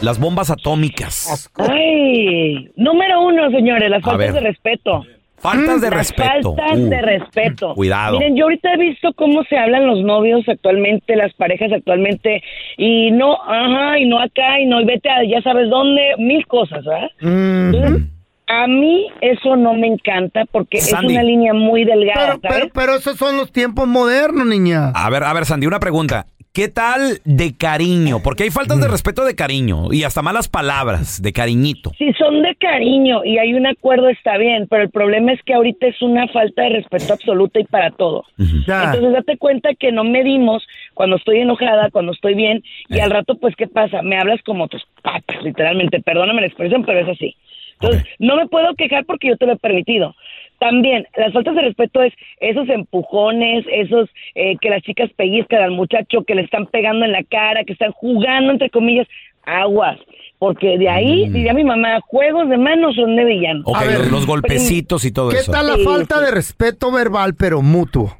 Las 0.00 0.20
bombas 0.20 0.50
atómicas. 0.50 1.50
Ay, 1.56 2.70
número 2.76 3.20
uno, 3.20 3.50
señores, 3.50 3.90
las 3.90 4.00
faltas 4.04 4.32
de 4.32 4.40
respeto. 4.40 5.02
Faltas 5.40 5.80
de 5.80 5.90
Las 5.90 5.98
respeto. 5.98 6.54
Faltas 6.54 6.78
Uh, 6.78 6.88
de 6.88 7.02
respeto. 7.02 7.74
Cuidado. 7.74 8.18
Miren, 8.18 8.36
yo 8.36 8.44
ahorita 8.44 8.74
he 8.74 8.78
visto 8.78 9.12
cómo 9.14 9.42
se 9.44 9.56
hablan 9.58 9.86
los 9.86 10.00
novios 10.02 10.46
actualmente, 10.48 11.16
las 11.16 11.32
parejas 11.34 11.72
actualmente, 11.72 12.42
y 12.76 13.10
no, 13.10 13.34
ajá, 13.42 13.98
y 13.98 14.06
no 14.06 14.18
acá, 14.20 14.60
y 14.60 14.66
no, 14.66 14.80
y 14.80 14.84
vete 14.84 15.08
a 15.10 15.24
ya 15.24 15.40
sabes 15.42 15.68
dónde, 15.70 16.02
mil 16.18 16.46
cosas, 16.46 16.84
¿verdad? 16.84 17.08
Entonces, 17.20 18.02
a 18.46 18.66
mí 18.66 19.06
eso 19.20 19.56
no 19.56 19.74
me 19.74 19.86
encanta 19.86 20.44
porque 20.50 20.80
Sandy. 20.80 21.06
es 21.06 21.12
una 21.12 21.22
línea 21.22 21.54
muy 21.54 21.84
delgada, 21.84 22.36
Pero, 22.36 22.40
¿sabes? 22.42 22.56
pero, 22.58 22.72
pero 22.74 22.94
esos 22.96 23.16
son 23.16 23.36
los 23.36 23.52
tiempos 23.52 23.86
modernos, 23.86 24.46
niña. 24.46 24.90
A 24.94 25.08
ver, 25.08 25.22
a 25.24 25.32
ver, 25.32 25.44
Sandy, 25.46 25.66
una 25.66 25.80
pregunta. 25.80 26.26
¿Qué 26.52 26.66
tal 26.66 27.20
de 27.24 27.56
cariño? 27.56 28.18
Porque 28.24 28.42
hay 28.42 28.50
faltas 28.50 28.80
de 28.80 28.88
respeto 28.88 29.24
de 29.24 29.36
cariño 29.36 29.92
y 29.92 30.02
hasta 30.02 30.20
malas 30.20 30.48
palabras 30.48 31.22
de 31.22 31.32
cariñito. 31.32 31.92
Si 31.96 32.12
son 32.14 32.42
de 32.42 32.56
cariño 32.56 33.24
y 33.24 33.38
hay 33.38 33.54
un 33.54 33.68
acuerdo 33.68 34.08
está 34.08 34.36
bien, 34.36 34.66
pero 34.68 34.82
el 34.82 34.90
problema 34.90 35.30
es 35.32 35.40
que 35.44 35.54
ahorita 35.54 35.86
es 35.86 36.02
una 36.02 36.26
falta 36.26 36.62
de 36.62 36.70
respeto 36.70 37.12
absoluta 37.12 37.60
y 37.60 37.64
para 37.64 37.92
todo. 37.92 38.24
Entonces 38.36 39.12
date 39.12 39.38
cuenta 39.38 39.74
que 39.78 39.92
no 39.92 40.02
medimos 40.02 40.66
cuando 40.94 41.16
estoy 41.16 41.38
enojada, 41.38 41.88
cuando 41.92 42.10
estoy 42.10 42.34
bien 42.34 42.64
y 42.88 42.98
Eh. 42.98 43.02
al 43.02 43.12
rato 43.12 43.36
pues 43.36 43.54
¿qué 43.54 43.68
pasa? 43.68 44.02
Me 44.02 44.18
hablas 44.18 44.40
como 44.44 44.66
tus 44.66 44.82
patas, 45.02 45.40
literalmente, 45.44 46.00
perdóname 46.00 46.40
la 46.40 46.48
expresión, 46.48 46.84
pero 46.84 46.98
es 46.98 47.08
así. 47.10 47.36
Entonces, 47.82 48.04
no 48.18 48.36
me 48.36 48.46
puedo 48.46 48.74
quejar 48.74 49.06
porque 49.06 49.28
yo 49.28 49.36
te 49.38 49.46
lo 49.46 49.52
he 49.52 49.56
permitido. 49.56 50.14
También, 50.60 51.06
las 51.16 51.32
faltas 51.32 51.54
de 51.54 51.62
respeto 51.62 52.02
es 52.02 52.12
esos 52.38 52.68
empujones, 52.68 53.64
esos 53.72 54.08
eh, 54.34 54.56
que 54.60 54.68
las 54.68 54.82
chicas 54.82 55.10
pellizcan 55.16 55.62
al 55.62 55.70
muchacho, 55.70 56.22
que 56.24 56.34
le 56.34 56.42
están 56.42 56.66
pegando 56.66 57.06
en 57.06 57.12
la 57.12 57.24
cara, 57.24 57.64
que 57.64 57.72
están 57.72 57.92
jugando, 57.92 58.52
entre 58.52 58.68
comillas, 58.68 59.08
aguas. 59.44 59.98
Porque 60.38 60.76
de 60.78 60.88
ahí, 60.88 61.28
diría 61.30 61.54
mi 61.54 61.64
mamá, 61.64 62.00
juegos 62.06 62.48
de 62.50 62.58
manos 62.58 62.94
son 62.94 63.16
de 63.16 63.24
villano. 63.24 63.62
Ok, 63.64 63.78
los, 63.86 64.10
los 64.10 64.26
golpecitos 64.26 65.04
y 65.06 65.12
todo 65.12 65.30
¿Qué 65.30 65.38
eso. 65.38 65.50
tal 65.50 65.66
la 65.66 65.76
Sí, 65.76 65.84
falta 65.84 66.18
sí. 66.18 66.24
de 66.26 66.30
respeto 66.30 66.92
verbal, 66.92 67.34
pero 67.38 67.62
mutuo? 67.62 68.16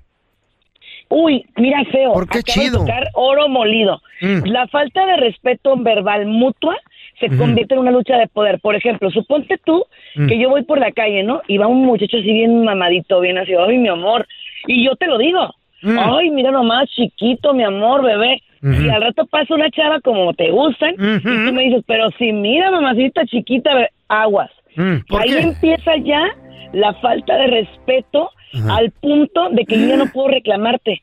Uy, 1.09 1.45
mira 1.57 1.85
feo. 1.91 2.13
¿Por 2.13 2.29
qué 2.29 2.39
acabo 2.39 2.61
chido? 2.63 2.79
de 2.81 2.87
tocar 2.87 3.09
oro 3.15 3.49
molido. 3.49 4.01
Mm. 4.21 4.45
La 4.47 4.67
falta 4.69 5.05
de 5.07 5.17
respeto 5.17 5.77
verbal 5.77 6.27
mutua 6.27 6.77
se 7.21 7.37
convierte 7.37 7.75
en 7.75 7.81
una 7.81 7.91
lucha 7.93 8.17
de 8.17 8.27
poder. 8.27 8.59
Por 8.61 8.75
ejemplo, 8.75 9.11
suponte 9.11 9.59
tú 9.65 9.85
Mm. 10.17 10.27
que 10.27 10.39
yo 10.41 10.49
voy 10.51 10.63
por 10.65 10.79
la 10.81 10.91
calle, 10.91 11.23
¿no? 11.23 11.41
Y 11.47 11.59
va 11.59 11.69
un 11.69 11.85
muchacho 11.87 12.17
así 12.17 12.33
bien 12.33 12.65
mamadito, 12.65 13.21
bien 13.21 13.39
así, 13.39 13.53
ay, 13.55 13.79
mi 13.79 13.89
amor. 13.89 14.27
Y 14.67 14.85
yo 14.85 14.97
te 14.97 15.07
lo 15.07 15.19
digo. 15.19 15.55
Mm. 15.83 15.99
Ay, 15.99 16.31
mira 16.31 16.51
nomás, 16.51 16.89
chiquito, 16.91 17.55
mi 17.55 17.63
amor, 17.63 18.03
bebé. 18.05 18.43
Y 18.63 18.89
al 18.91 19.01
rato 19.01 19.25
pasa 19.27 19.55
una 19.55 19.71
chava 19.71 20.01
como 20.01 20.35
te 20.35 20.51
gustan 20.51 20.93
y 20.95 21.21
tú 21.47 21.53
me 21.55 21.63
dices, 21.63 21.83
pero 21.87 22.11
si 22.19 22.31
mira, 22.33 22.71
mamacita 22.71 23.25
chiquita, 23.25 23.73
bebé, 23.75 23.89
aguas. 24.09 24.51
Mm, 24.77 24.97
¿por 25.09 25.23
Ahí 25.23 25.31
qué? 25.31 25.39
empieza 25.41 25.97
ya 26.05 26.23
la 26.75 26.93
falta 26.95 27.37
de 27.39 27.47
respeto 27.47 28.31
al 28.69 28.91
punto 29.01 29.49
de 29.51 29.65
que 29.65 29.81
yo 29.81 29.87
ya 29.87 29.97
no 29.97 30.07
puedo 30.13 30.29
reclamarte. 30.29 31.01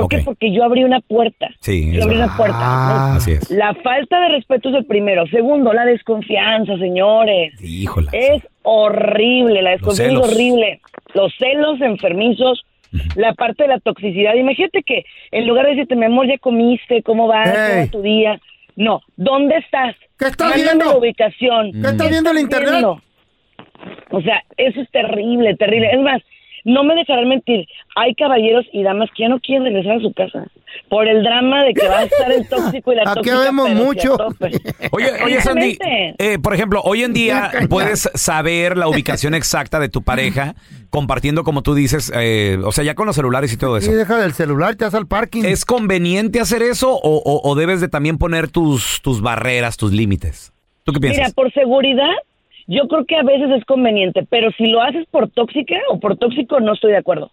¿Por 0.00 0.08
qué? 0.08 0.18
Porque 0.18 0.52
yo 0.52 0.64
abrí 0.64 0.84
una 0.84 1.00
puerta. 1.00 1.48
Sí, 1.60 1.92
Yo 1.92 2.04
abrí 2.04 2.16
una 2.16 2.36
puerta. 2.36 2.56
Ah. 2.58 3.08
¿no? 3.12 3.16
Así 3.16 3.32
es. 3.32 3.50
La 3.50 3.74
falta 3.74 4.20
de 4.20 4.28
respeto 4.28 4.68
es 4.70 4.74
el 4.76 4.84
primero. 4.86 5.26
Segundo, 5.28 5.72
la 5.72 5.84
desconfianza, 5.84 6.76
señores. 6.78 7.52
Híjola. 7.62 8.10
Es 8.12 8.42
horrible, 8.62 9.62
la 9.62 9.70
desconfianza 9.70 10.20
es 10.20 10.32
horrible. 10.32 10.80
Los 11.14 11.32
celos 11.38 11.80
enfermizos, 11.80 12.64
la 13.14 13.32
parte 13.34 13.64
de 13.64 13.68
la 13.68 13.80
toxicidad. 13.80 14.34
Imagínate 14.34 14.82
que 14.82 15.04
en 15.32 15.46
lugar 15.46 15.64
de 15.66 15.72
decirte, 15.72 15.96
mi 15.96 16.04
amor, 16.06 16.26
ya 16.28 16.38
comiste, 16.38 17.02
¿cómo 17.02 17.26
va? 17.28 17.44
¿Cómo 17.44 17.54
va 17.56 17.80
Ey. 17.82 17.88
tu 17.88 18.02
día? 18.02 18.40
No, 18.76 19.00
¿dónde 19.16 19.56
estás? 19.56 19.96
¿Qué 20.18 20.26
estás 20.26 20.50
Mándame 20.50 20.62
viendo? 20.64 20.84
la 20.92 20.98
ubicación. 20.98 21.72
¿Qué 21.72 21.88
estás 21.88 22.10
viendo 22.10 22.30
en 22.30 22.36
el 22.36 22.42
internet? 22.42 22.70
viendo? 22.70 23.00
O 24.10 24.20
sea, 24.20 24.42
eso 24.56 24.80
es 24.80 24.90
terrible, 24.90 25.54
terrible. 25.56 25.90
Es 25.92 26.00
más, 26.00 26.22
no 26.66 26.82
me 26.84 26.94
dejarán 26.96 27.28
mentir. 27.28 27.66
Hay 27.94 28.14
caballeros 28.14 28.66
y 28.72 28.82
damas 28.82 29.08
que 29.16 29.22
ya 29.22 29.28
no 29.28 29.38
quieren 29.40 29.64
regresar 29.64 29.98
a 29.98 30.00
su 30.00 30.12
casa 30.12 30.44
por 30.90 31.06
el 31.08 31.22
drama 31.22 31.64
de 31.64 31.72
que 31.74 31.88
va 31.88 32.00
a 32.00 32.02
estar 32.04 32.30
el 32.32 32.46
tóxico 32.48 32.92
y 32.92 32.96
la 32.96 33.02
Aquí 33.06 33.14
tóxica. 33.14 33.38
vemos 33.40 33.68
pero 33.68 33.78
sí 33.78 33.82
a 33.82 33.84
mucho. 33.86 34.16
Oye, 34.90 35.06
oye 35.24 35.40
Sandy, 35.40 35.78
eh, 36.18 36.38
por 36.42 36.52
ejemplo, 36.54 36.82
hoy 36.84 37.02
en 37.04 37.12
día 37.14 37.50
puedes 37.70 38.10
saber 38.14 38.76
la 38.76 38.88
ubicación 38.88 39.34
exacta 39.34 39.78
de 39.80 39.88
tu 39.88 40.02
pareja 40.02 40.54
compartiendo, 40.90 41.44
como 41.44 41.62
tú 41.62 41.74
dices, 41.74 42.12
eh, 42.14 42.58
o 42.64 42.72
sea, 42.72 42.84
ya 42.84 42.94
con 42.94 43.06
los 43.06 43.16
celulares 43.16 43.52
y 43.52 43.56
todo 43.56 43.80
Sí, 43.80 43.86
eso. 43.88 43.96
deja 43.96 44.18
del 44.18 44.32
celular, 44.32 44.74
te 44.76 44.84
vas 44.84 44.94
al 44.94 45.06
parking. 45.06 45.44
¿Es 45.44 45.64
conveniente 45.64 46.40
hacer 46.40 46.62
eso 46.62 46.92
o, 46.94 46.98
o- 47.24 47.48
o 47.48 47.54
debes 47.54 47.80
de 47.80 47.88
también 47.88 48.18
poner 48.18 48.48
tus, 48.48 49.00
tus 49.02 49.22
barreras, 49.22 49.76
tus 49.76 49.92
límites? 49.92 50.52
¿Tú 50.84 50.92
qué 50.92 51.00
Mira, 51.00 51.12
piensas? 51.14 51.34
por 51.34 51.52
seguridad, 51.52 52.10
yo 52.66 52.88
creo 52.88 53.04
que 53.04 53.16
a 53.16 53.22
veces 53.22 53.50
es 53.50 53.64
conveniente, 53.64 54.26
pero 54.28 54.50
si 54.52 54.66
lo 54.66 54.82
haces 54.82 55.06
por 55.10 55.28
tóxica 55.30 55.76
o 55.90 55.98
por 56.00 56.16
tóxico, 56.16 56.60
no 56.60 56.72
estoy 56.74 56.92
de 56.92 56.98
acuerdo. 56.98 57.30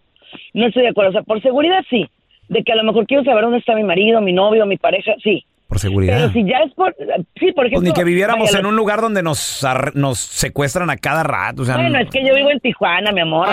No 0.54 0.68
estoy 0.68 0.84
de 0.84 0.90
acuerdo. 0.90 1.10
O 1.10 1.14
sea, 1.14 1.24
por 1.24 1.42
seguridad 1.42 1.84
sí, 1.90 2.08
de 2.50 2.64
que 2.64 2.72
a 2.72 2.76
lo 2.76 2.84
mejor 2.84 3.06
quiero 3.08 3.24
saber 3.24 3.44
dónde 3.44 3.60
está 3.60 3.76
mi 3.76 3.84
marido, 3.84 4.22
mi 4.22 4.34
novio, 4.34 4.66
mi 4.66 4.78
pareja, 4.78 5.14
sí. 5.24 5.46
Por 5.68 5.80
seguridad. 5.80 6.18
Pero 6.18 6.34
si 6.34 6.44
ya 6.46 6.60
es 6.60 6.74
por, 6.76 6.94
sí, 7.40 7.52
por 7.52 7.56
Pues 7.56 7.68
ejemplo. 7.68 7.82
ni 7.88 7.94
que 7.94 8.04
viviéramos 8.04 8.48
vaya, 8.50 8.60
en 8.60 8.66
un 8.68 8.76
lugar 8.76 9.02
donde 9.02 9.24
nos, 9.24 9.66
nos 9.96 10.20
secuestran 10.20 10.90
a 10.92 10.98
cada 10.98 11.24
rato. 11.24 11.64
O 11.64 11.66
sea, 11.66 11.76
Bueno, 11.76 11.90
no- 11.92 12.00
es 12.00 12.10
que 12.12 12.24
yo 12.24 12.36
vivo 12.36 12.52
en 12.52 12.60
Tijuana, 12.60 13.12
mi 13.12 13.22
amor. 13.22 13.48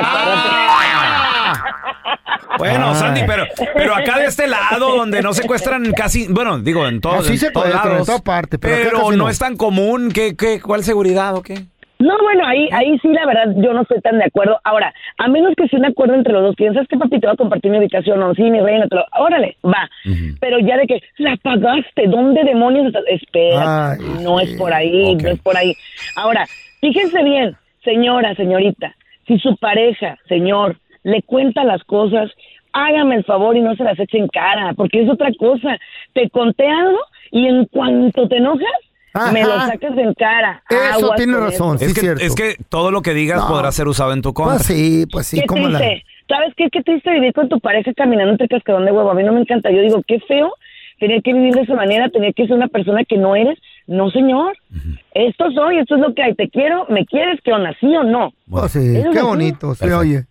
Bueno. 2.59 2.95
Sandy, 2.95 3.23
pero, 3.27 3.45
pero 3.75 3.95
acá 3.95 4.19
de 4.19 4.27
este 4.27 4.47
lado, 4.47 4.97
donde 4.97 5.23
no 5.23 5.33
secuestran 5.33 5.93
casi, 5.93 6.27
bueno, 6.29 6.59
digo, 6.59 6.87
en, 6.87 6.97
en 6.97 7.01
se 7.39 7.51
todos 7.51 7.71
lados. 7.71 8.01
en 8.01 8.07
toda 8.07 8.19
parte, 8.19 8.59
pero 8.59 8.77
pero 8.77 9.11
no. 9.11 9.17
no. 9.17 9.29
es 9.29 9.39
tan 9.39 9.57
común. 9.57 10.11
¿Qué, 10.13 10.37
qué, 10.37 10.61
¿Cuál 10.61 10.85
seguridad 10.85 11.35
o 11.37 11.43
qué? 11.43 11.65
No, 12.01 12.17
bueno, 12.23 12.47
ahí, 12.47 12.67
ahí 12.73 12.99
sí, 13.01 13.09
la 13.09 13.27
verdad, 13.27 13.55
yo 13.59 13.75
no 13.75 13.83
estoy 13.83 14.01
tan 14.01 14.19
de 14.19 14.25
acuerdo. 14.25 14.59
Ahora, 14.65 14.93
a 15.19 15.29
menos 15.29 15.53
que 15.55 15.69
sea 15.69 15.79
un 15.79 15.85
acuerdo 15.85 16.15
entre 16.15 16.33
los 16.33 16.43
dos, 16.43 16.57
piensas 16.57 16.89
que 16.89 16.97
papi 16.97 17.21
te 17.21 17.27
va 17.27 17.35
a 17.35 17.37
compartir 17.37 17.71
mi 17.71 17.79
ubicación 17.79 18.23
o 18.23 18.35
sí, 18.35 18.43
mi 18.43 18.59
reina, 18.59 18.89
te 18.89 18.97
lo, 18.97 19.05
órale, 19.19 19.59
va. 19.63 19.89
Pero 20.41 20.59
ya 20.61 20.79
de 20.79 20.87
que 20.87 21.01
la 21.19 21.37
pagaste, 21.37 22.07
¿dónde 22.09 22.43
demonios 22.45 22.87
estás? 22.87 23.05
Espera, 23.07 23.97
no 24.23 24.41
es 24.41 24.51
por 24.57 24.73
ahí, 24.73 25.15
no 25.17 25.29
es 25.29 25.39
por 25.41 25.55
ahí. 25.59 25.75
Ahora, 26.17 26.47
fíjense 26.81 27.23
bien, 27.23 27.55
señora, 27.85 28.35
señorita, 28.35 28.97
si 29.27 29.39
su 29.39 29.55
pareja, 29.59 30.17
señor, 30.27 30.79
le 31.03 31.23
cuenta 31.23 31.65
las 31.65 31.83
cosas, 31.85 32.31
hágame 32.73 33.17
el 33.17 33.25
favor 33.25 33.57
y 33.57 33.61
no 33.61 33.75
se 33.77 33.85
las 33.85 33.99
eche 33.99 34.19
en 34.19 34.29
cara, 34.29 34.73
porque 34.75 35.03
es 35.03 35.09
otra 35.09 35.31
cosa. 35.39 35.79
Te 36.15 36.29
conté 36.31 36.67
algo 36.69 36.99
y 37.31 37.47
en 37.47 37.65
cuanto 37.67 38.29
te 38.29 38.37
enojas, 38.37 38.67
me 39.33 39.43
lo 39.43 39.61
sacas 39.61 39.97
en 39.97 40.15
cara. 40.15 40.63
Eso 40.71 41.05
Aguas 41.07 41.17
tiene 41.17 41.37
razón, 41.37 41.77
eso. 41.77 41.79
sí, 41.79 41.85
es, 41.87 41.95
que, 41.95 42.01
cierto. 42.01 42.25
es 42.25 42.35
que 42.35 42.55
todo 42.69 42.91
lo 42.91 43.03
que 43.03 43.13
digas 43.15 43.41
No. 43.41 43.49
podrá 43.49 43.73
ser 43.73 43.89
usado 43.89 44.13
en 44.13 44.23
tu 44.23 44.33
contra. 44.33 44.57
Pues 44.57 44.67
sí, 44.67 45.05
pues 45.11 45.27
sí, 45.27 45.41
qué 45.41 45.47
como 45.47 45.69
la... 45.69 45.79
¿Sabes 45.79 46.55
qué? 46.57 46.69
Qué 46.71 46.83
triste 46.85 47.11
vivir 47.11 47.33
con 47.33 47.49
tu 47.49 47.59
pareja 47.59 47.93
caminando 47.93 48.31
entre 48.31 48.47
cascadón 48.47 48.85
de 48.85 48.93
huevo. 48.93 49.11
A 49.11 49.15
mí 49.15 49.25
no 49.25 49.33
me 49.33 49.41
encanta. 49.41 49.69
Yo 49.73 49.81
digo, 49.81 50.01
qué 50.07 50.21
feo 50.21 50.53
tener 51.01 51.23
que 51.23 51.33
vivir 51.33 51.55
de 51.55 51.63
esa 51.63 51.75
manera, 51.75 52.09
tener 52.09 52.35
que 52.35 52.47
ser 52.47 52.55
una 52.55 52.69
persona 52.69 53.05
que 53.05 53.17
no 53.17 53.35
eres. 53.35 53.59
No, 53.89 54.11
señor. 54.11 54.57
Esto 55.13 55.51
soy, 55.51 55.79
esto 55.79 55.97
es 55.97 56.01
lo 56.03 56.15
que 56.15 56.23
hay. 56.23 56.35
Te 56.35 56.49
quiero, 56.49 56.87
me 56.89 57.05
quieres, 57.05 57.41
que 57.43 57.53
onda, 57.53 57.75
sí 57.81 57.97
o 57.97 58.05
no. 58.05 58.33
Pues 58.49 58.71
sí, 58.71 59.03
qué 59.13 59.23
bonito, 59.23 59.75
se 59.75 59.93
oye. 59.93 60.27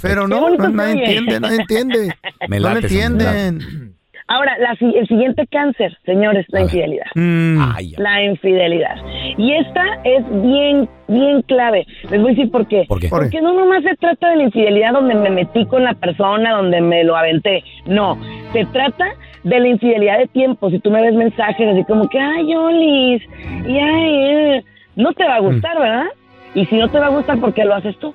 Pero 0.00 0.22
Qué 0.22 0.28
no, 0.28 0.50
no, 0.50 0.68
nadie 0.68 0.92
entiende, 0.92 1.40
nadie 1.40 1.60
entiende. 1.60 2.14
Me 2.48 2.60
late, 2.60 2.80
entienden. 2.80 3.94
Ahora, 4.30 4.58
la 4.58 4.76
el 4.78 5.08
siguiente 5.08 5.46
cáncer, 5.46 5.96
señores, 6.04 6.44
la 6.48 6.60
infidelidad. 6.60 7.06
Mm. 7.14 7.58
Ay. 7.74 7.94
La 7.96 8.22
infidelidad. 8.22 8.96
Y 9.38 9.52
esta 9.54 9.82
es 10.04 10.22
bien, 10.42 10.86
bien 11.08 11.40
clave. 11.42 11.86
Les 12.10 12.20
voy 12.20 12.32
a 12.32 12.34
decir 12.34 12.50
por 12.50 12.68
qué. 12.68 12.84
¿Por 12.86 13.00
qué? 13.00 13.08
Porque 13.08 13.40
no 13.40 13.54
nomás 13.54 13.82
se 13.84 13.96
trata 13.96 14.28
de 14.28 14.36
la 14.36 14.42
infidelidad 14.42 14.92
donde 14.92 15.14
me 15.14 15.30
metí 15.30 15.64
con 15.64 15.82
la 15.82 15.94
persona, 15.94 16.52
donde 16.52 16.82
me 16.82 17.04
lo 17.04 17.16
aventé. 17.16 17.64
No, 17.86 18.18
se 18.52 18.66
trata 18.66 19.06
de 19.44 19.60
la 19.60 19.68
infidelidad 19.68 20.18
de 20.18 20.26
tiempo. 20.26 20.68
Si 20.70 20.78
tú 20.78 20.90
me 20.90 21.00
ves 21.00 21.14
mensajes 21.14 21.66
así 21.66 21.84
como 21.84 22.06
que, 22.10 22.18
ay, 22.18 22.54
Olis, 22.54 23.22
y 23.66 23.78
ay, 23.78 24.14
eh", 24.58 24.64
no 24.96 25.14
te 25.14 25.24
va 25.24 25.36
a 25.36 25.40
gustar, 25.40 25.78
¿verdad? 25.78 26.06
Y 26.54 26.66
si 26.66 26.76
no 26.76 26.88
te 26.88 26.98
va 26.98 27.06
a 27.06 27.10
gustar, 27.10 27.38
¿por 27.38 27.54
qué 27.54 27.64
lo 27.64 27.74
haces 27.74 27.96
tú? 27.98 28.14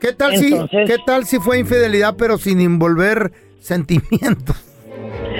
¿Qué 0.00 0.12
tal 0.12 0.34
Entonces- 0.34 0.70
si, 0.70 0.92
qué 0.92 0.98
tal 1.06 1.24
si 1.24 1.38
fue 1.38 1.58
infidelidad 1.58 2.14
pero 2.18 2.36
sin 2.38 2.60
envolver 2.60 3.30
sentimientos? 3.58 4.62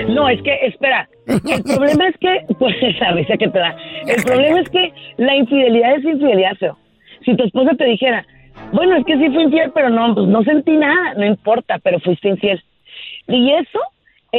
No, 0.09 0.29
es 0.29 0.41
que, 0.43 0.55
espera, 0.67 1.09
el 1.27 1.63
problema 1.63 2.09
es 2.09 2.17
que, 2.21 2.55
pues 2.59 2.75
esa 2.83 3.13
risa 3.13 3.37
que 3.39 3.49
te 3.49 3.59
da, 3.59 3.77
el 4.07 4.23
problema 4.23 4.61
es 4.61 4.69
que 4.69 4.93
la 5.17 5.35
infidelidad 5.37 5.97
es 5.97 6.05
infidelidad, 6.05 6.55
feo. 6.59 6.79
Si 7.25 7.35
tu 7.37 7.45
esposa 7.45 7.71
te 7.77 7.85
dijera, 7.85 8.25
bueno, 8.73 8.97
es 8.97 9.05
que 9.05 9.17
sí 9.19 9.29
fui 9.31 9.43
infiel, 9.45 9.71
pero 9.75 9.91
no, 9.91 10.15
pues 10.15 10.29
no 10.29 10.43
sentí 10.45 10.73
nada, 10.77 11.15
no 11.17 11.27
importa, 11.27 11.79
pero 11.83 11.99
fuiste 12.01 12.29
infiel. 12.29 12.63
Y 13.29 13.53
eso 13.53 13.81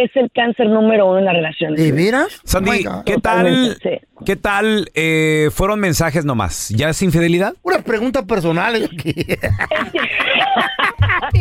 es 0.03 0.15
el 0.15 0.29
cáncer 0.31 0.67
número 0.67 1.07
uno 1.07 1.19
en 1.19 1.25
la 1.25 1.33
relación. 1.33 1.75
¿De 1.75 1.91
veras? 1.91 2.41
Sandy, 2.43 2.85
Oh. 2.87 3.03
¿qué 3.05 3.17
tal, 3.17 3.77
sí. 3.81 3.89
qué 4.25 4.35
tal 4.35 4.89
eh, 4.93 5.49
fueron 5.51 5.79
mensajes 5.79 6.25
nomás? 6.25 6.69
¿Ya 6.69 6.89
es 6.89 7.01
infidelidad? 7.01 7.53
Unas 7.63 7.83
preguntas 7.83 8.23
personales 8.25 8.89
aquí. 8.91 9.13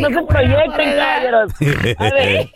no 0.00 0.08
se 0.08 0.22
proyecten, 0.26 0.90
caballeros. 0.96 1.52
A 1.98 2.10
ver, 2.14 2.48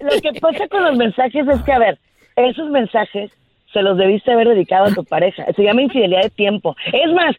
lo 0.00 0.20
que 0.20 0.40
pasa 0.40 0.68
con 0.68 0.84
los 0.84 0.96
mensajes 0.96 1.46
es 1.48 1.62
que, 1.62 1.72
a 1.72 1.78
ver, 1.78 1.98
esos 2.36 2.70
mensajes 2.70 3.30
se 3.72 3.82
los 3.82 3.98
debiste 3.98 4.32
haber 4.32 4.48
dedicado 4.48 4.86
a 4.86 4.94
tu 4.94 5.04
pareja. 5.04 5.44
Se 5.56 5.62
llama 5.62 5.82
infidelidad 5.82 6.22
de 6.22 6.30
tiempo. 6.30 6.76
Es 6.92 7.12
más, 7.12 7.34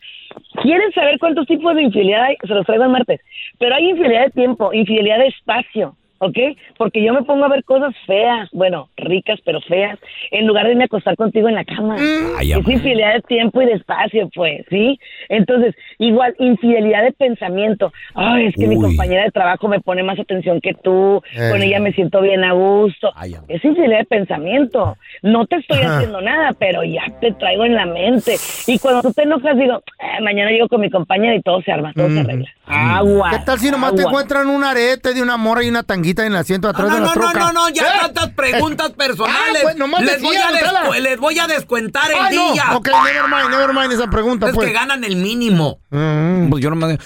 ¿quieren 0.61 0.91
saber 0.93 1.17
cuántos 1.19 1.47
tipos 1.47 1.73
de 1.75 1.83
infidelidad 1.83 2.23
hay? 2.23 2.35
Se 2.41 2.47
los 2.53 2.65
traigo 2.65 2.83
el 2.83 2.89
martes. 2.91 3.21
Pero 3.57 3.75
hay 3.75 3.89
infidelidad 3.89 4.25
de 4.25 4.31
tiempo, 4.31 4.73
infidelidad 4.73 5.19
de 5.19 5.27
espacio. 5.27 5.95
¿Ok? 6.19 6.37
Porque 6.77 7.03
yo 7.03 7.13
me 7.13 7.23
pongo 7.23 7.43
a 7.43 7.49
ver 7.49 7.63
cosas 7.65 7.93
feas, 8.05 8.49
bueno, 8.53 8.87
ricas 8.95 9.37
pero 9.43 9.59
feas, 9.61 9.99
en 10.31 10.47
lugar 10.47 10.65
de 10.65 10.71
irme 10.71 10.83
a 10.83 10.85
acostar 10.85 11.15
contigo 11.17 11.49
en 11.49 11.55
la 11.55 11.65
cama. 11.65 11.97
Ay, 12.37 12.53
es 12.53 12.57
infidelidad 12.59 13.15
de 13.15 13.21
tiempo 13.21 13.61
y 13.61 13.65
de 13.65 13.73
espacio, 13.73 14.29
pues, 14.33 14.65
¿sí? 14.69 14.97
Entonces, 15.27 15.75
igual, 15.99 16.33
infidelidad 16.39 17.03
de 17.03 17.11
pensamiento. 17.11 17.91
Ay, 18.13 18.47
es 18.47 18.55
que 18.55 18.65
mi 18.67 18.79
compañera 18.79 19.23
de 19.25 19.31
trabajo 19.31 19.67
me 19.67 19.81
pone 19.81 20.03
más 20.03 20.17
atención 20.17 20.61
que 20.61 20.73
tú, 20.73 21.21
Eh. 21.35 21.49
con 21.51 21.61
ella 21.61 21.79
me 21.81 21.91
siento 21.91 22.21
bien 22.21 22.45
a 22.45 22.53
gusto. 22.53 23.11
Ay, 23.15 23.35
es 23.49 23.63
infidelidad 23.65 23.99
de 23.99 24.05
pensamiento. 24.05 24.97
No 25.21 25.45
te 25.47 25.57
estoy 25.57 25.79
Ajá. 25.79 25.97
haciendo 25.97 26.21
nada, 26.21 26.51
pero 26.57 26.83
ya 26.85 27.03
te 27.19 27.33
traigo 27.33 27.65
en 27.65 27.75
la 27.75 27.85
mente. 27.85 28.35
Y 28.67 28.79
cuando 28.79 29.01
tú 29.01 29.11
te 29.11 29.23
enojas, 29.23 29.57
digo, 29.57 29.83
"Eh, 29.99 30.21
mañana 30.21 30.49
llego 30.51 30.69
con 30.69 30.79
mi 30.79 30.89
compañera 30.89 31.35
y 31.35 31.41
todo 31.41 31.61
se 31.61 31.73
arma, 31.73 31.91
todo 31.93 32.09
se 32.09 32.21
arregla. 32.21 32.49
Agua. 32.67 33.29
¿Qué 33.31 33.39
tal 33.45 33.59
si 33.59 33.69
nomás 33.69 33.93
te 33.95 34.03
encuentran 34.03 34.47
un 34.47 34.63
arete 34.63 35.13
de 35.13 35.21
una 35.21 35.35
mora 35.37 35.61
y 35.63 35.69
una 35.69 35.83
tanguita 35.83 36.04
en 36.09 36.33
el 36.33 36.35
asiento 36.35 36.67
atrás 36.69 36.91
de 36.93 36.99
la 36.99 37.13
troca? 37.13 37.51
ya 37.73 37.99
tantas 38.01 38.29
preguntas 38.31 38.91
personales. 38.91 39.57
Ah, 39.57 39.59
pues, 39.63 39.75
nomás 39.77 40.01
les, 40.01 40.13
decía, 40.21 40.27
voy 40.27 40.37
a 40.37 40.51
descu- 40.51 40.99
les 40.99 41.19
voy 41.19 41.39
a 41.39 41.47
descuentar 41.47 42.11
el 42.11 42.17
Ah, 42.19 42.29
no. 42.31 42.53
día. 42.53 42.63
Ok, 42.73 42.87
never 43.05 43.23
mind, 43.29 43.49
never 43.49 43.73
mind 43.73 43.91
esa 43.93 44.07
pregunta, 44.09 44.47
Es 44.49 44.53
pues. 44.55 44.67
que 44.67 44.73
ganan 44.73 45.03
el 45.03 45.15
mínimo. 45.15 45.79
Mm. 45.89 46.49
Pues 46.49 46.63
yo 46.63 46.69
no 46.69 46.75
me- 46.75 46.97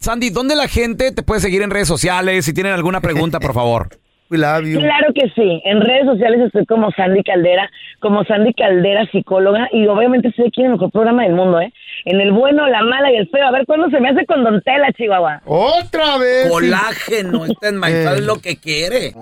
Sandy, 0.00 0.30
¿dónde 0.30 0.54
la 0.56 0.68
gente 0.68 1.12
te 1.12 1.22
puede 1.22 1.40
seguir 1.40 1.62
en 1.62 1.70
redes 1.70 1.88
sociales? 1.88 2.44
Si 2.44 2.52
tienen 2.52 2.72
alguna 2.72 3.00
pregunta, 3.00 3.40
por 3.40 3.54
favor. 3.54 3.88
We 4.32 4.38
love 4.38 4.64
you. 4.64 4.80
Claro 4.80 5.12
que 5.14 5.28
sí. 5.34 5.60
En 5.66 5.80
redes 5.82 6.06
sociales 6.06 6.40
estoy 6.46 6.64
como 6.66 6.90
Sandy 6.92 7.22
Caldera, 7.22 7.70
como 8.00 8.24
Sandy 8.24 8.54
Caldera, 8.54 9.06
psicóloga, 9.12 9.68
y 9.72 9.86
obviamente 9.86 10.28
estoy 10.28 10.46
aquí 10.48 10.62
en 10.62 10.68
el 10.68 10.72
mejor 10.72 10.90
programa 10.90 11.22
del 11.24 11.34
mundo, 11.34 11.60
¿eh? 11.60 11.70
En 12.06 12.18
el 12.20 12.32
bueno, 12.32 12.66
la 12.66 12.82
mala 12.82 13.12
y 13.12 13.16
el 13.16 13.28
feo. 13.28 13.46
A 13.46 13.50
ver 13.52 13.66
cuándo 13.66 13.90
se 13.90 14.00
me 14.00 14.08
hace 14.08 14.24
con 14.24 14.42
Don 14.42 14.62
Tela, 14.62 14.90
Chihuahua. 14.96 15.42
Otra 15.44 16.16
vez. 16.18 16.48
Colágeno, 16.48 17.44
este 17.44 17.68
es 17.68 18.18
Eh. 18.18 18.20
lo 18.22 18.36
que 18.40 18.56
quiere. 18.56 19.12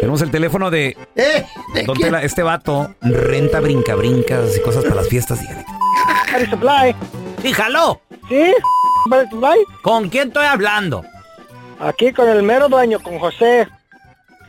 Tenemos 0.00 0.22
el 0.22 0.30
teléfono 0.30 0.70
de 0.70 0.96
Eh, 1.16 1.44
¿de 1.74 1.82
Don 1.84 1.96
quién? 1.96 2.08
Tela. 2.08 2.22
Este 2.22 2.42
vato 2.42 2.94
renta 3.02 3.60
brinca-brincas 3.60 4.56
y 4.56 4.60
cosas 4.62 4.84
para 4.84 4.96
las 4.96 5.08
fiestas. 5.08 5.40
Dígale. 5.40 5.64
Supply. 6.50 6.94
Sí, 7.42 7.52
jaló. 7.52 8.00
¿Sí? 8.28 8.52
Money 9.08 9.26
Supply. 9.30 9.58
¿Con 9.82 10.08
quién 10.08 10.28
estoy 10.28 10.46
hablando? 10.46 11.04
Aquí 11.78 12.12
con 12.12 12.28
el 12.28 12.42
mero 12.42 12.68
dueño, 12.68 13.00
con 13.00 13.18
José. 13.18 13.68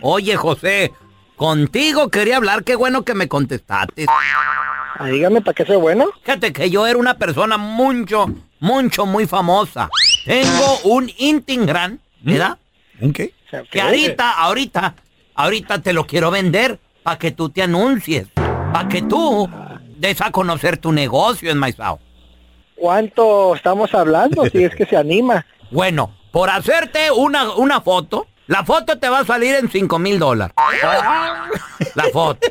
Oye, 0.02 0.36
José, 0.36 0.92
contigo 1.36 2.10
quería 2.10 2.38
hablar. 2.38 2.64
Qué 2.64 2.76
bueno 2.76 3.04
que 3.04 3.14
me 3.14 3.28
contestaste. 3.28 4.06
Ah, 4.08 5.06
dígame, 5.08 5.42
¿para 5.42 5.54
qué 5.54 5.66
soy 5.66 5.78
bueno? 5.78 6.08
Fíjate 6.24 6.52
que 6.52 6.70
yo 6.70 6.88
era 6.88 6.98
una 6.98 7.18
persona 7.18 7.58
mucho, 7.58 8.28
mucho, 8.60 9.06
muy 9.06 9.28
famosa. 9.28 9.90
Tengo 10.26 10.80
un 10.86 11.12
Intingran, 11.18 12.00
¿verdad? 12.22 12.58
¿Un 13.00 13.14
qué? 13.14 13.34
Que 13.72 13.82
ahorita, 13.82 14.32
ahorita, 14.32 14.96
ahorita 15.36 15.82
te 15.82 15.94
lo 15.94 16.06
quiero 16.06 16.32
vender 16.32 16.80
para 17.04 17.18
que 17.18 17.32
tú 17.32 17.50
te 17.50 17.62
anuncies. 17.62 18.28
Para 18.36 18.88
que 18.88 19.02
tú 19.02 19.50
des 19.98 20.22
a 20.22 20.32
conocer 20.32 20.78
tu 20.78 20.92
negocio 20.92 21.52
en 21.52 21.58
Maizao. 21.58 22.00
¿Cuánto 22.76 23.56
estamos 23.56 23.94
hablando? 23.94 24.46
Si 24.46 24.64
es 24.64 24.74
que 24.74 24.86
se 24.86 24.96
anima. 24.96 25.46
Bueno, 25.72 26.14
por 26.32 26.50
hacerte 26.50 27.12
una, 27.12 27.52
una 27.54 27.82
foto, 27.82 28.28
la 28.48 28.64
foto 28.64 28.98
te 28.98 29.10
va 29.10 29.20
a 29.20 29.26
salir 29.26 29.56
en 29.56 29.70
5 29.70 30.00
mil 30.00 30.20
dólares. 30.20 30.56
La 31.96 32.06
foto. 32.12 32.48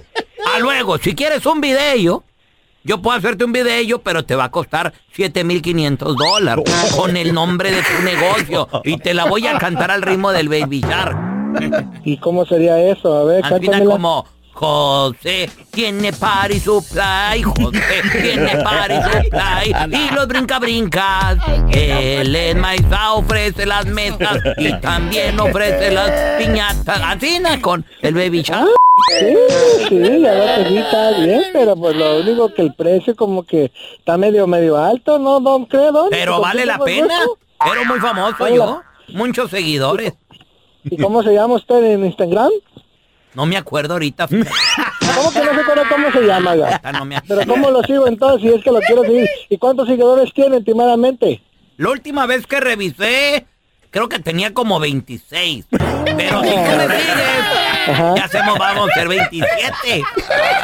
Ah, 0.46 0.58
luego, 0.60 0.98
si 0.98 1.14
quieres 1.14 1.44
un 1.46 1.60
video, 1.60 2.24
yo 2.84 3.02
puedo 3.02 3.16
hacerte 3.18 3.44
un 3.44 3.52
video, 3.52 4.00
pero 4.00 4.24
te 4.24 4.34
va 4.34 4.44
a 4.44 4.50
costar 4.50 4.92
7 5.12 5.44
mil 5.44 5.60
500 5.60 6.16
dólares 6.16 6.64
con 6.96 7.16
el 7.16 7.34
nombre 7.34 7.70
de 7.70 7.82
tu 7.82 8.02
negocio 8.04 8.68
y 8.84 8.98
te 8.98 9.12
la 9.14 9.24
voy 9.24 9.46
a 9.46 9.58
cantar 9.58 9.90
al 9.90 10.02
ritmo 10.02 10.30
del 10.30 10.48
Baby 10.48 10.80
Shark. 10.80 11.18
¿Y 12.04 12.16
cómo 12.18 12.46
sería 12.46 12.78
eso? 12.80 13.16
A 13.16 13.24
ver, 13.24 13.44
Al 13.44 13.60
final 13.60 13.84
como 13.84 14.26
José 14.58 15.48
tiene 15.70 16.12
party 16.12 16.58
supply, 16.58 17.44
José 17.44 18.02
tiene 18.20 18.56
party 18.56 18.94
supply 18.94 19.96
y 19.96 20.12
los 20.12 20.26
brinca 20.26 20.58
brincas. 20.58 21.38
Él 21.70 22.34
en 22.34 22.58
Maiza 22.58 23.12
ofrece 23.12 23.66
las 23.66 23.86
mesas 23.86 24.38
y 24.56 24.72
también 24.80 25.38
ofrece 25.38 25.92
las 25.92 26.10
piñatas. 26.42 27.00
Así 27.04 27.38
na, 27.38 27.60
con 27.60 27.86
el 28.02 28.14
baby 28.14 28.42
shark. 28.42 28.68
Sí, 29.20 29.36
sí, 29.88 30.20
ya 30.22 30.34
lo 30.34 30.64
que 30.64 30.68
sí 30.70 30.76
está 30.78 31.10
bien, 31.20 31.42
pero 31.52 31.76
pues 31.76 31.94
lo 31.94 32.18
único 32.18 32.52
que 32.52 32.62
el 32.62 32.74
precio 32.74 33.14
como 33.14 33.44
que 33.44 33.70
está 33.96 34.16
medio, 34.16 34.48
medio 34.48 34.76
alto, 34.76 35.20
¿no, 35.20 35.38
don 35.38 35.66
creo, 35.66 35.92
don? 35.92 36.10
Pero 36.10 36.40
vale 36.40 36.66
la 36.66 36.80
pena. 36.80 37.14
Pero 37.64 37.84
muy 37.84 38.00
famoso 38.00 38.36
Vale 38.40 38.56
yo. 38.56 38.82
Muchos 39.10 39.52
seguidores. 39.52 40.14
¿Y 40.82 40.96
cómo 40.96 41.22
se 41.22 41.32
llama 41.32 41.54
usted 41.54 41.80
en 41.84 42.04
Instagram? 42.06 42.50
No 43.38 43.46
me 43.46 43.56
acuerdo 43.56 43.92
ahorita. 43.92 44.26
¿Cómo 44.28 45.32
que 45.32 45.38
no 45.38 45.54
se 45.54 45.60
acuerda 45.60 45.88
cómo 45.88 46.10
se 46.10 46.22
llama, 46.22 46.50
oiga? 46.50 46.80
no 46.92 47.04
me 47.04 47.20
Pero 47.20 47.46
¿cómo 47.46 47.70
lo 47.70 47.84
sigo 47.84 48.08
entonces 48.08 48.42
si 48.42 48.56
es 48.56 48.64
que 48.64 48.72
lo 48.72 48.80
quiero 48.80 49.02
seguir? 49.02 49.28
¿Y 49.48 49.56
cuántos 49.58 49.86
seguidores 49.86 50.34
tiene 50.34 50.56
últimamente? 50.56 51.40
La 51.76 51.90
última 51.90 52.26
vez 52.26 52.48
que 52.48 52.58
revisé, 52.58 53.46
creo 53.98 54.08
que 54.08 54.18
tenía 54.20 54.54
como 54.54 54.78
26. 54.78 55.66
Pero 55.70 56.42
si 56.42 56.50
tú 56.50 56.76
me 56.76 56.86
sigues, 56.86 58.16
ya 58.16 58.24
hacemos, 58.24 58.58
vamos 58.58 58.90
a 58.90 58.94
ser 58.94 59.08
27. 59.08 59.76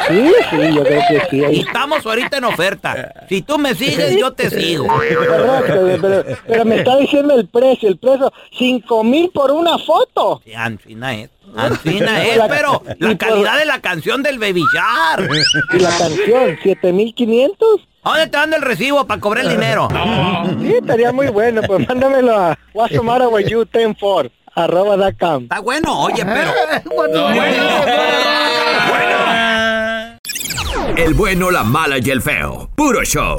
Sí, 0.07 0.33
sí, 0.49 0.73
yo 0.73 0.83
creo 0.83 1.01
que 1.09 1.21
sí. 1.29 1.43
Y 1.51 1.59
estamos 1.61 2.05
ahorita 2.05 2.37
en 2.37 2.43
oferta. 2.45 3.25
Si 3.27 3.41
tú 3.41 3.57
me 3.57 3.75
sigues, 3.75 4.17
yo 4.17 4.31
te 4.33 4.49
sigo. 4.49 4.87
Correcto, 4.87 5.97
pero, 6.01 6.23
pero 6.47 6.65
me 6.65 6.77
está 6.77 6.97
diciendo 6.97 7.35
el 7.35 7.47
precio, 7.47 7.89
el 7.89 7.97
precio, 7.97 8.31
cinco 8.57 9.03
mil 9.03 9.29
por 9.31 9.51
una 9.51 9.77
foto. 9.79 10.41
Sí, 10.45 10.53
Ancina 10.53 11.15
es. 11.15 11.29
Ancina 11.55 12.23
es, 12.25 12.39
pero 12.49 12.83
la 12.99 13.17
calidad 13.17 13.57
de 13.57 13.65
la 13.65 13.81
canción 13.81 14.23
del 14.23 14.39
Baby 14.39 14.63
Shark. 14.73 15.29
¿Y 15.73 15.79
la 15.79 15.89
canción? 15.97 16.57
¿Siete 16.61 16.93
mil 16.93 17.13
quinientos? 17.13 17.81
¿A 18.05 18.09
dónde 18.09 18.27
te 18.27 18.37
dando 18.37 18.55
el 18.55 18.61
recibo 18.61 19.05
para 19.07 19.19
cobrar 19.19 19.45
el 19.45 19.51
dinero? 19.51 19.87
Sí, 20.61 20.75
estaría 20.75 21.11
muy 21.11 21.27
bueno, 21.27 21.61
pues 21.63 21.87
mándamelo 21.87 22.37
a 22.39 22.57
What's 22.73 22.95
the 22.95 23.01
matter 23.01 23.27
with 23.27 23.47
you 23.47 23.65
104 23.65 24.31
arroba 24.55 24.95
dot 24.95 25.15
com. 25.19 25.43
Está 25.43 25.59
bueno, 25.59 26.01
oye, 26.01 26.23
pero... 26.25 26.51
El 30.97 31.13
bueno, 31.13 31.51
la 31.51 31.63
mala 31.63 31.97
y 31.99 32.09
el 32.09 32.21
feo. 32.21 32.69
Puro 32.75 33.03
show. 33.03 33.37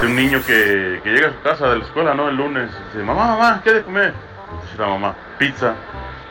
De 0.00 0.06
un 0.06 0.16
niño 0.16 0.42
que, 0.46 1.00
que 1.02 1.10
llega 1.10 1.28
a 1.28 1.32
su 1.32 1.40
casa 1.42 1.68
de 1.70 1.78
la 1.78 1.84
escuela, 1.84 2.14
¿no? 2.14 2.28
El 2.28 2.36
lunes. 2.36 2.70
Dice, 2.92 3.04
mamá, 3.04 3.26
mamá, 3.28 3.60
¿qué 3.64 3.72
de 3.72 3.82
comer? 3.82 4.14
Dice 4.62 4.78
la 4.78 4.86
mamá, 4.88 5.14
pizza. 5.38 5.74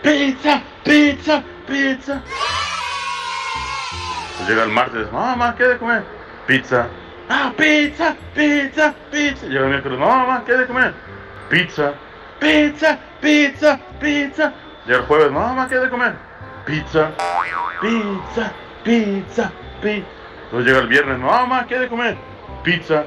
Pizza, 0.01 0.61
pizza, 0.83 1.43
pizza. 1.67 2.21
Llega 4.47 4.63
el 4.63 4.69
martes, 4.69 5.11
mamá, 5.11 5.35
mamá, 5.35 5.55
¿qué 5.57 5.63
de 5.65 5.77
comer? 5.77 6.03
Pizza. 6.47 6.87
Ah, 7.31 7.53
pizza, 7.55 8.15
pizza, 8.33 8.93
pizza. 9.11 9.45
Llega 9.45 9.61
el 9.61 9.69
miércoles, 9.69 9.99
mamá, 9.99 10.17
mamá, 10.25 10.43
¿qué 10.45 10.53
de 10.53 10.65
comer? 10.65 10.93
Pizza. 11.47 11.93
Pizza, 12.39 12.97
pizza, 13.21 13.79
pizza. 13.99 14.53
Llega 14.87 14.99
el 14.99 15.05
jueves, 15.05 15.31
mamá, 15.31 15.67
¿qué 15.69 15.75
de 15.75 15.89
comer? 15.91 16.13
Pizza. 16.65 17.11
Pizza, 17.81 18.51
pizza, 18.83 19.51
pizza. 19.79 20.07
Entonces 20.45 20.65
llega 20.65 20.79
el 20.79 20.87
viernes, 20.87 21.19
mamá, 21.19 21.41
mamá, 21.41 21.67
¿qué 21.67 21.77
de 21.77 21.87
comer? 21.87 22.17
Pizza, 22.63 23.03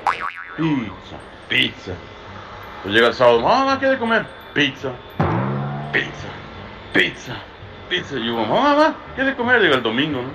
pizza, 0.56 1.16
pizza. 1.48 1.92
Entonces 2.76 2.92
llega 2.92 3.08
el 3.08 3.14
sábado, 3.14 3.40
mamá, 3.40 3.64
mamá, 3.64 3.80
¿qué 3.80 3.86
de 3.86 3.98
comer? 3.98 4.24
Pizza, 4.54 4.90
pizza, 5.92 6.28
pizza, 6.92 7.34
pizza. 7.88 8.16
Y 8.16 8.26
yo, 8.26 8.36
mamá, 8.36 8.60
mamá, 8.60 8.94
¿qué 9.16 9.24
de 9.24 9.34
comer? 9.34 9.60
Llega 9.60 9.74
el 9.76 9.82
domingo, 9.82 10.22
¿no? 10.22 10.30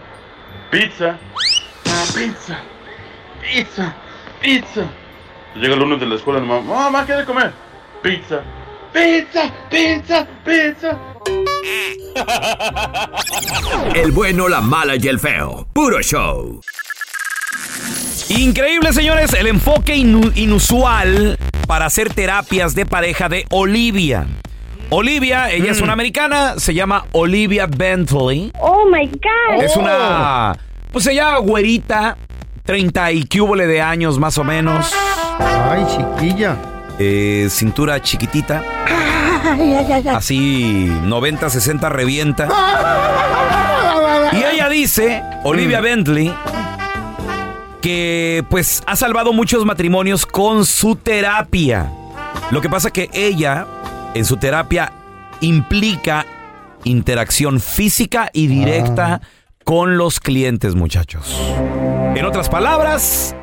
Pizza, 0.71 1.17
pizza, 2.13 2.60
pizza, 3.54 3.96
pizza. 4.42 4.82
Entonces 4.82 5.62
llega 5.62 5.74
el 5.74 5.80
lunes 5.80 6.00
de 6.00 6.06
la 6.06 6.16
escuela, 6.16 6.40
mamá, 6.40 6.62
mamá, 6.62 7.06
¿qué 7.06 7.14
de 7.14 7.26
comer? 7.26 7.52
Pizza, 8.02 8.42
pizza, 8.94 9.52
pizza, 9.70 10.28
pizza. 10.46 10.98
El 13.96 14.12
bueno, 14.12 14.48
la 14.48 14.62
mala 14.62 14.96
y 14.96 15.08
el 15.08 15.20
feo. 15.20 15.68
Puro 15.74 16.02
show. 16.02 16.62
Increíble, 18.30 18.92
señores, 18.94 19.34
el 19.34 19.48
enfoque 19.48 19.96
inu- 19.96 20.32
inusual 20.36 21.38
para 21.68 21.86
hacer 21.86 22.14
terapias 22.14 22.76
de 22.76 22.86
pareja 22.86 23.30
de 23.30 23.46
Olivia. 23.52 24.28
Olivia, 24.90 25.52
ella 25.52 25.72
es 25.72 25.82
una 25.82 25.94
americana, 25.94 26.56
se 26.60 26.74
llama 26.74 27.06
Olivia 27.12 27.68
Bentley. 27.68 28.52
Oh 28.60 28.86
my 28.90 29.06
God. 29.08 29.64
Es 29.64 29.76
una, 29.76 30.56
pues 30.94 31.06
ella 31.08 31.38
güerita, 31.38 32.18
30 32.68 33.14
y 33.14 33.26
cúbole 33.26 33.66
de 33.66 33.82
años 33.82 34.20
más 34.20 34.38
o 34.38 34.44
menos. 34.44 34.92
Ay, 35.40 35.86
chiquilla. 35.88 36.58
Eh, 37.00 37.48
cintura 37.50 38.02
chiquitita, 38.02 38.64
así 40.14 40.92
90, 41.04 41.50
60 41.50 41.90
revienta. 41.90 42.50
Y 44.34 44.44
ella 44.44 44.68
dice, 44.68 45.24
Olivia 45.44 45.80
Bentley, 45.80 46.34
que 47.82 48.44
pues 48.50 48.84
ha 48.88 48.96
salvado 48.96 49.32
muchos 49.32 49.64
matrimonios 49.64 50.26
con 50.26 50.66
su 50.66 50.96
terapia. 50.96 51.92
Lo 52.50 52.62
que 52.62 52.70
pasa 52.70 52.90
que 52.90 53.10
ella, 53.14 53.68
en 54.16 54.26
su 54.26 54.38
terapia, 54.38 54.92
implica 55.40 56.26
interacción 56.84 57.60
física 57.60 58.30
y 58.34 58.48
directa 58.48 59.22
con 59.64 59.98
los 59.98 60.20
clientes, 60.20 60.74
muchachos. 60.74 61.36
En 62.18 62.26
otras 62.26 62.50
palabras, 62.50 63.36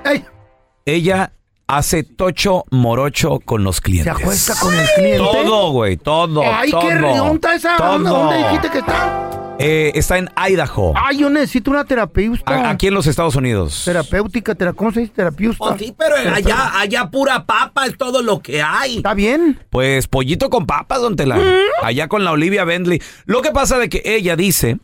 ella 0.85 1.33
hace 1.69 2.03
tocho 2.03 2.65
morocho 2.71 3.39
con 3.41 3.63
los 3.63 3.81
clientes. 3.81 4.13
Se 4.17 4.23
acuesta 4.23 4.55
con 4.61 4.75
el 4.75 4.87
cliente. 4.97 5.19
Todo, 5.19 5.71
güey, 5.71 5.97
todo. 5.97 6.43
Ay, 6.43 6.71
todo, 6.73 6.81
qué 6.89 6.95
redonda 6.97 7.55
esa. 7.55 7.77
¿Dónde, 7.77 8.11
todo. 8.11 8.19
dónde 8.25 8.39
dijiste 8.39 8.71
que 8.71 8.79
está? 8.79 9.31
Eh, 9.61 9.93
está 9.95 10.19
en 10.19 10.29
Idaho, 10.51 10.93
Ay, 10.97 11.19
yo 11.19 11.31
necesito 11.31 11.71
una 11.71 11.85
terapeuta. 11.85 12.43
a- 12.53 12.71
aquí 12.71 12.89
en 12.89 12.95
los 12.95 13.07
Estados 13.07 13.37
Unidos. 13.37 13.83
Terapéutica, 13.85 14.57
tera- 14.57 14.73
¿cómo 14.73 14.91
se 14.91 15.01
dice 15.01 15.13
terapeuta? 15.15 15.57
Pues 15.59 15.79
sí, 15.79 15.95
pero 15.97 16.17
allá, 16.17 16.77
allá 16.81 17.09
pura 17.09 17.47
papa 17.47 17.87
es 17.87 17.97
todo 17.97 18.21
lo 18.23 18.41
que 18.41 18.61
hay. 18.61 18.97
¿Está 18.97 19.15
bien? 19.15 19.61
Pues 19.71 20.09
pollito 20.09 20.51
con 20.51 20.67
papas, 20.67 21.01
don 21.01 21.15
Tela. 21.15 21.39
Allá 21.83 22.09
con 22.09 22.25
la 22.25 22.33
Olivia 22.33 22.65
Bentley. 22.65 23.01
Lo 23.27 23.43
que 23.43 23.53
pasa 23.53 23.79
de 23.79 23.89
que 23.89 24.03
ella 24.05 24.35
dice 24.35 24.79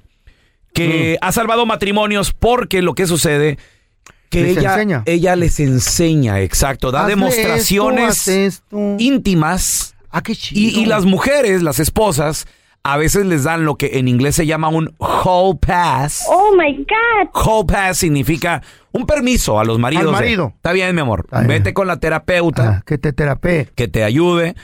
que 0.72 1.18
ha 1.20 1.32
salvado 1.32 1.66
matrimonios 1.66 2.32
porque 2.32 2.80
lo 2.80 2.94
que 2.94 3.08
sucede 3.08 3.58
que 4.30 4.42
Les 4.42 4.56
ella, 4.56 4.72
enseña. 4.74 5.02
ella 5.06 5.36
les 5.36 5.60
enseña, 5.60 6.40
exacto, 6.40 6.90
da 6.90 7.00
Hazle 7.02 7.14
demostraciones 7.16 8.28
esto, 8.28 8.96
íntimas. 8.98 9.94
Ah, 10.10 10.22
qué 10.22 10.32
Y, 10.32 10.36
chido. 10.36 10.80
y 10.80 10.86
las 10.86 11.04
mujeres, 11.04 11.62
las 11.62 11.78
esposas, 11.78 12.46
a 12.82 12.96
veces 12.96 13.26
les 13.26 13.44
dan 13.44 13.64
lo 13.64 13.76
que 13.76 13.98
en 13.98 14.08
inglés 14.08 14.34
se 14.36 14.46
llama 14.46 14.68
un 14.68 14.94
hall 14.98 15.58
pass. 15.58 16.24
Oh 16.28 16.54
my 16.56 16.76
God. 16.78 17.28
Hall 17.34 17.66
pass 17.66 17.98
significa 17.98 18.62
un 18.92 19.04
permiso 19.06 19.60
a 19.60 19.64
los 19.64 19.78
maridos. 19.78 20.06
Al 20.06 20.12
de, 20.12 20.12
marido. 20.12 20.52
Está 20.56 20.72
bien, 20.72 20.94
mi 20.94 21.00
amor. 21.02 21.26
bien. 21.30 21.46
Vete 21.46 21.74
con 21.74 21.86
la 21.86 21.98
terapeuta 21.98 22.78
Ah, 22.78 22.82
que 22.86 22.96
te 22.98 23.12
terapee. 23.12 23.68
que 23.74 23.86
te 23.88 24.02
ayude. 24.04 24.54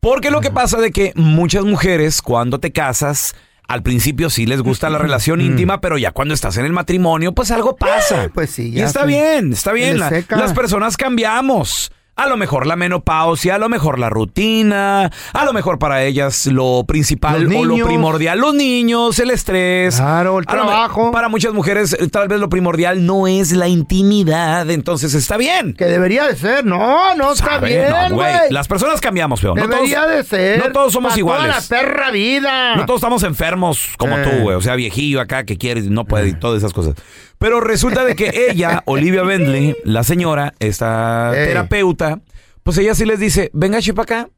Porque 0.00 0.30
lo 0.30 0.40
que 0.40 0.50
pasa 0.50 0.78
de 0.80 0.90
que 0.92 1.12
muchas 1.14 1.64
mujeres 1.64 2.22
cuando 2.22 2.58
te 2.58 2.72
casas, 2.72 3.34
al 3.72 3.82
principio 3.82 4.30
sí 4.30 4.46
les 4.46 4.62
gusta 4.62 4.90
la 4.90 4.98
relación 4.98 5.40
íntima, 5.40 5.80
pero 5.80 5.96
ya 5.96 6.10
cuando 6.10 6.34
estás 6.34 6.56
en 6.56 6.64
el 6.64 6.72
matrimonio, 6.72 7.32
pues 7.32 7.50
algo 7.52 7.76
pasa. 7.76 8.28
Pues 8.34 8.50
sí, 8.50 8.68
Y 8.68 8.72
ya 8.72 8.86
está 8.86 9.02
se- 9.02 9.06
bien, 9.06 9.52
está 9.52 9.72
bien. 9.72 9.98
La- 9.98 10.10
las 10.30 10.52
personas 10.52 10.96
cambiamos. 10.96 11.92
A 12.22 12.26
lo 12.26 12.36
mejor 12.36 12.66
la 12.66 12.76
menopausia, 12.76 13.54
a 13.54 13.58
lo 13.58 13.68
mejor 13.70 13.98
la 13.98 14.10
rutina, 14.10 15.10
a 15.32 15.44
lo 15.46 15.52
mejor 15.54 15.78
para 15.78 16.02
ellas 16.04 16.46
lo 16.46 16.84
principal 16.86 17.44
Los 17.44 17.54
o 17.54 17.64
lo 17.64 17.72
niños. 17.74 17.88
primordial, 17.88 18.38
los 18.38 18.54
niños, 18.54 19.18
el 19.20 19.30
estrés. 19.30 19.96
Claro, 19.96 20.38
el 20.38 20.44
A 20.46 20.54
lo 20.56 20.64
me- 20.64 20.68
trabajo. 20.68 21.10
Para 21.12 21.28
muchas 21.28 21.54
mujeres 21.54 21.94
eh, 21.98 22.08
tal 22.08 22.28
vez 22.28 22.38
lo 22.38 22.48
primordial 22.50 23.06
no 23.06 23.26
es 23.26 23.52
la 23.52 23.68
intimidad, 23.68 24.68
entonces 24.70 25.14
está 25.14 25.36
bien. 25.36 25.72
Que 25.74 25.86
debería 25.86 26.26
de 26.26 26.36
ser. 26.36 26.64
No, 26.64 27.14
no 27.14 27.32
está 27.32 27.46
¿Sabe? 27.54 27.68
bien, 27.68 27.88
No, 28.10 28.16
güey. 28.16 28.32
güey. 28.36 28.50
Las 28.50 28.68
personas 28.68 29.00
cambiamos, 29.00 29.40
feo. 29.40 29.54
No 29.54 29.66
Debería 29.66 30.02
todos- 30.02 30.16
de 30.16 30.24
ser. 30.24 30.58
No 30.58 30.72
todos 30.72 30.92
somos 30.92 31.12
Pa' 31.14 31.18
iguales. 31.18 31.68
Toda 31.68 31.82
la 31.82 31.88
perra 31.88 32.10
vida. 32.10 32.76
No 32.76 32.86
todos 32.86 32.98
estamos 32.98 33.22
enfermos 33.22 33.94
como 33.96 34.18
Eh. 34.18 34.22
tú, 34.24 34.42
güey. 34.42 34.56
O 34.56 34.60
sea, 34.60 34.74
viejillo 34.74 35.20
acá 35.20 35.44
que 35.44 35.56
quiere 35.56 35.80
y 35.80 35.88
no 35.88 36.04
puede 36.04 36.28
y 36.28 36.32
todas 36.34 36.58
esas 36.58 36.72
cosas. 36.72 36.94
Pero 37.40 37.62
resulta 37.62 38.04
de 38.04 38.14
que 38.14 38.30
ella, 38.50 38.82
Olivia 38.84 39.22
Bentley, 39.22 39.74
la 39.82 40.04
señora, 40.04 40.52
esta 40.58 41.32
Ey. 41.34 41.48
terapeuta, 41.48 42.20
pues 42.62 42.76
ella 42.76 42.94
sí 42.94 43.06
les 43.06 43.18
dice, 43.18 43.50
venga, 43.54 43.80
chipa 43.80 44.02
acá, 44.02 44.28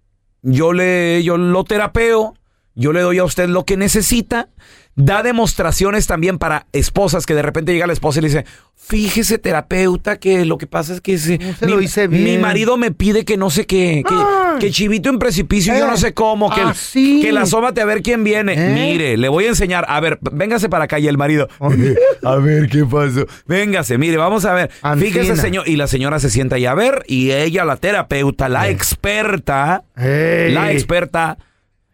yo 0.40 0.72
le, 0.72 1.20
yo 1.24 1.36
lo 1.36 1.64
terapeo, 1.64 2.34
yo 2.76 2.92
le 2.92 3.00
doy 3.00 3.18
a 3.18 3.24
usted 3.24 3.48
lo 3.48 3.64
que 3.64 3.76
necesita. 3.76 4.50
Da 4.94 5.22
demostraciones 5.22 6.06
también 6.06 6.38
para 6.38 6.66
esposas 6.72 7.24
que 7.24 7.34
de 7.34 7.40
repente 7.40 7.72
llega 7.72 7.86
la 7.86 7.94
esposa 7.94 8.18
y 8.18 8.22
le 8.22 8.28
dice, 8.28 8.44
fíjese 8.76 9.38
terapeuta 9.38 10.18
que 10.18 10.44
lo 10.44 10.58
que 10.58 10.66
pasa 10.66 10.92
es 10.92 11.00
que 11.00 11.16
se, 11.16 11.38
se 11.58 11.66
lo 11.66 11.80
hice 11.80 12.08
bien. 12.08 12.24
mi 12.24 12.38
marido 12.38 12.76
me 12.76 12.90
pide 12.90 13.24
que 13.24 13.38
no 13.38 13.48
sé 13.48 13.64
qué, 13.66 14.02
que, 14.60 14.70
chivito 14.70 15.08
en 15.08 15.18
precipicio, 15.18 15.72
yo 15.74 15.86
Eh, 15.86 15.88
no 15.90 15.96
sé 15.96 16.12
cómo, 16.12 16.50
que, 16.54 16.60
así. 16.60 17.20
que 17.22 17.32
la 17.32 17.42
asómate 17.42 17.80
a 17.80 17.86
ver 17.86 18.02
quién 18.02 18.22
viene. 18.22 18.52
¿Eh? 18.52 18.74
Mire, 18.74 19.16
le 19.16 19.28
voy 19.30 19.44
a 19.46 19.48
enseñar. 19.48 19.86
A 19.88 19.98
ver, 20.00 20.18
véngase 20.30 20.68
para 20.68 20.84
acá 20.84 20.98
y 20.98 21.08
el 21.08 21.16
marido. 21.16 21.48
a 22.22 22.36
ver 22.36 22.68
qué 22.70 22.84
pasó. 22.84 23.26
Véngase, 23.46 23.96
mire, 23.96 24.18
vamos 24.18 24.44
a 24.44 24.52
ver. 24.52 24.70
Fíjese, 24.98 25.36
señor. 25.36 25.66
Y 25.66 25.76
la 25.76 25.86
señora 25.86 26.20
se 26.20 26.28
sienta 26.28 26.56
ahí 26.56 26.66
a 26.66 26.74
ver. 26.74 27.02
Y 27.06 27.30
ella, 27.30 27.64
la 27.64 27.76
terapeuta, 27.76 28.50
la 28.50 28.68
experta, 28.68 29.84
Ey. 29.96 30.52
la 30.52 30.70
experta, 30.72 31.38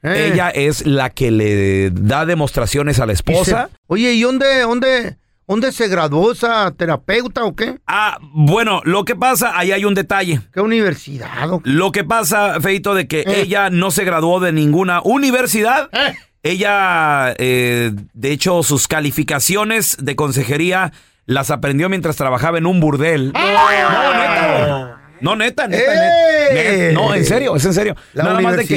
Eh. 0.03 0.31
ella 0.33 0.51
es 0.51 0.87
la 0.87 1.11
que 1.11 1.31
le 1.31 1.91
da 1.91 2.25
demostraciones 2.27 3.01
a 3.01 3.07
la 3.07 3.13
Y 3.13 3.15
esposa. 3.15 3.69
se- 3.73 3.77
Oye, 3.89 4.13
¿y 4.15 4.23
dónde, 4.23 4.61
dónde, 4.61 5.17
dónde 5.47 5.73
se 5.73 5.89
graduó 5.89 6.33
esa 6.33 6.71
terapeuta 6.77 7.45
o 7.45 7.57
qué? 7.57 7.79
Ah, 7.87 8.19
bueno, 8.21 8.81
lo 8.85 9.05
que 9.05 9.17
pasa, 9.17 9.59
ahí 9.59 9.73
hay 9.73 9.85
un 9.85 9.95
detalle. 9.95 10.41
¿Qué 10.53 10.61
universidad? 10.61 11.51
o 11.51 11.61
qué? 11.63 11.71
Lo 11.71 11.91
que 11.91 12.05
pasa, 12.05 12.61
Feito, 12.61 12.95
de 12.95 13.09
que 13.09 13.21
Eh. 13.23 13.41
ella 13.43 13.71
no 13.71 13.91
se 13.91 14.05
graduó 14.05 14.39
de 14.41 14.53
ninguna 14.53 15.01
universidad. 15.03 15.89
Eh. 15.93 16.15
Ella, 16.45 17.35
de 17.37 18.31
hecho, 18.31 18.63
sus 18.63 18.87
calificaciones 18.87 19.97
de 20.01 20.15
consejería 20.15 20.93
las 21.27 21.51
aprendió 21.51 21.89
mientras 21.89 22.15
trabajaba 22.17 22.59
en 22.59 22.67
un 22.67 22.79
burdel. 22.81 23.33
No, 23.33 23.71
neta. 23.71 24.95
No, 25.21 25.35
neta, 25.35 25.67
neta, 25.67 25.83
¡Eh! 25.93 26.55
neta. 26.55 26.71
Net- 26.71 26.93
No, 26.95 27.13
en 27.15 27.25
serio, 27.25 27.57
es 27.57 27.65
en 27.65 27.75
serio. 27.75 27.97
La 28.15 28.23
Nada 28.25 28.41
más 28.41 28.57
de 28.57 28.67
que. 28.67 28.77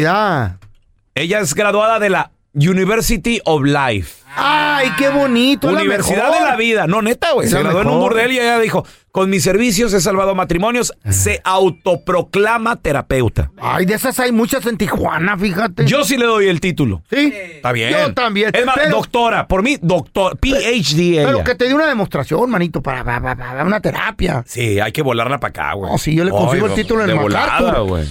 Ella 1.16 1.40
es 1.40 1.54
graduada 1.54 2.00
de 2.00 2.10
la 2.10 2.32
University 2.54 3.40
of 3.46 3.64
Life. 3.64 4.22
Ay, 4.36 4.90
qué 4.98 5.10
bonito. 5.10 5.70
la 5.72 5.80
Universidad 5.80 6.34
de 6.34 6.40
la 6.42 6.56
vida. 6.56 6.88
No, 6.88 7.02
neta, 7.02 7.32
güey. 7.34 7.48
Se 7.48 7.60
graduó 7.60 7.82
en 7.82 7.88
un 7.88 8.00
burdel 8.00 8.32
y 8.32 8.40
ella 8.40 8.60
dijo, 8.60 8.86
con 9.12 9.30
mis 9.30 9.44
servicios 9.44 9.94
he 9.94 10.02
salvado 10.02 10.36
matrimonios. 10.36 10.94
Se 11.10 11.42
autoproclama 11.44 12.78
terapeuta. 12.78 13.52
Ay, 13.58 13.86
de 13.86 13.94
esas 13.96 14.20
hay 14.20 14.32
muchas 14.32 14.66
en 14.66 14.78
Tijuana, 14.78 15.38
fíjate. 15.38 15.86
Yo 15.86 16.04
sí 16.04 16.18
le 16.18 16.26
doy 16.26 16.48
el 16.48 16.60
título. 16.62 17.04
¿Sí? 17.10 17.34
Está 17.34 17.72
bien. 17.72 17.92
Yo 17.92 18.14
también. 18.14 18.52
Es 18.54 18.66
más, 18.66 18.76
Pero- 18.76 18.92
doctora. 18.92 19.48
Por 19.48 19.64
mí, 19.64 19.78
doctor. 19.82 20.38
PhD 20.40 21.00
ella. 21.20 21.26
Pero 21.26 21.44
que 21.44 21.56
te 21.56 21.66
dé 21.66 21.74
una 21.74 21.88
demostración, 21.88 22.50
manito, 22.50 22.82
para, 22.82 23.04
para, 23.04 23.22
para- 23.22 23.36
para 23.36 23.64
una 23.66 23.82
terapia. 23.82 24.44
Sí, 24.48 24.80
hay 24.80 24.92
que 24.92 25.02
volarla 25.02 25.40
para 25.40 25.50
acá, 25.50 25.74
güey. 25.74 25.92
No, 25.92 25.98
sí, 25.98 26.16
yo 26.16 26.24
le 26.24 26.32
consigo 26.32 26.68
el 26.68 26.74
título 26.74 27.04
en 27.04 27.10
el 27.12 27.18
volada, 27.20 27.80
güey. 27.80 28.06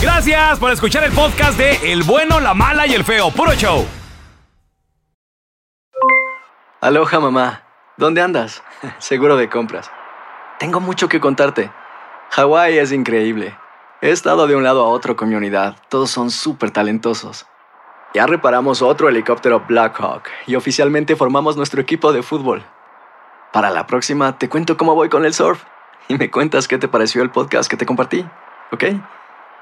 Gracias 0.00 0.60
por 0.60 0.70
escuchar 0.70 1.02
el 1.02 1.10
podcast 1.10 1.58
de 1.58 1.92
El 1.92 2.04
Bueno, 2.04 2.38
la 2.38 2.54
Mala 2.54 2.86
y 2.86 2.94
el 2.94 3.02
Feo. 3.02 3.32
Puro 3.32 3.52
show. 3.54 3.84
Aloha 6.80 7.18
mamá, 7.18 7.64
¿dónde 7.96 8.22
andas? 8.22 8.62
Seguro 8.98 9.36
de 9.36 9.48
compras. 9.48 9.90
Tengo 10.60 10.78
mucho 10.78 11.08
que 11.08 11.18
contarte. 11.18 11.72
Hawái 12.30 12.78
es 12.78 12.92
increíble. 12.92 13.58
He 14.00 14.10
estado 14.10 14.46
de 14.46 14.54
un 14.54 14.62
lado 14.62 14.84
a 14.84 14.88
otro 14.88 15.16
con 15.16 15.30
mi 15.30 15.34
unidad. 15.34 15.76
Todos 15.88 16.10
son 16.10 16.30
súper 16.30 16.70
talentosos. 16.70 17.46
Ya 18.14 18.24
reparamos 18.26 18.82
otro 18.82 19.08
helicóptero 19.08 19.64
Blackhawk 19.66 20.28
y 20.46 20.54
oficialmente 20.54 21.16
formamos 21.16 21.56
nuestro 21.56 21.80
equipo 21.80 22.12
de 22.12 22.22
fútbol. 22.22 22.64
Para 23.52 23.70
la 23.70 23.88
próxima 23.88 24.38
te 24.38 24.48
cuento 24.48 24.76
cómo 24.76 24.94
voy 24.94 25.08
con 25.08 25.24
el 25.24 25.34
surf 25.34 25.64
y 26.06 26.16
me 26.16 26.30
cuentas 26.30 26.68
qué 26.68 26.78
te 26.78 26.86
pareció 26.86 27.22
el 27.22 27.30
podcast 27.30 27.68
que 27.68 27.76
te 27.76 27.84
compartí, 27.84 28.24
¿ok? 28.70 28.84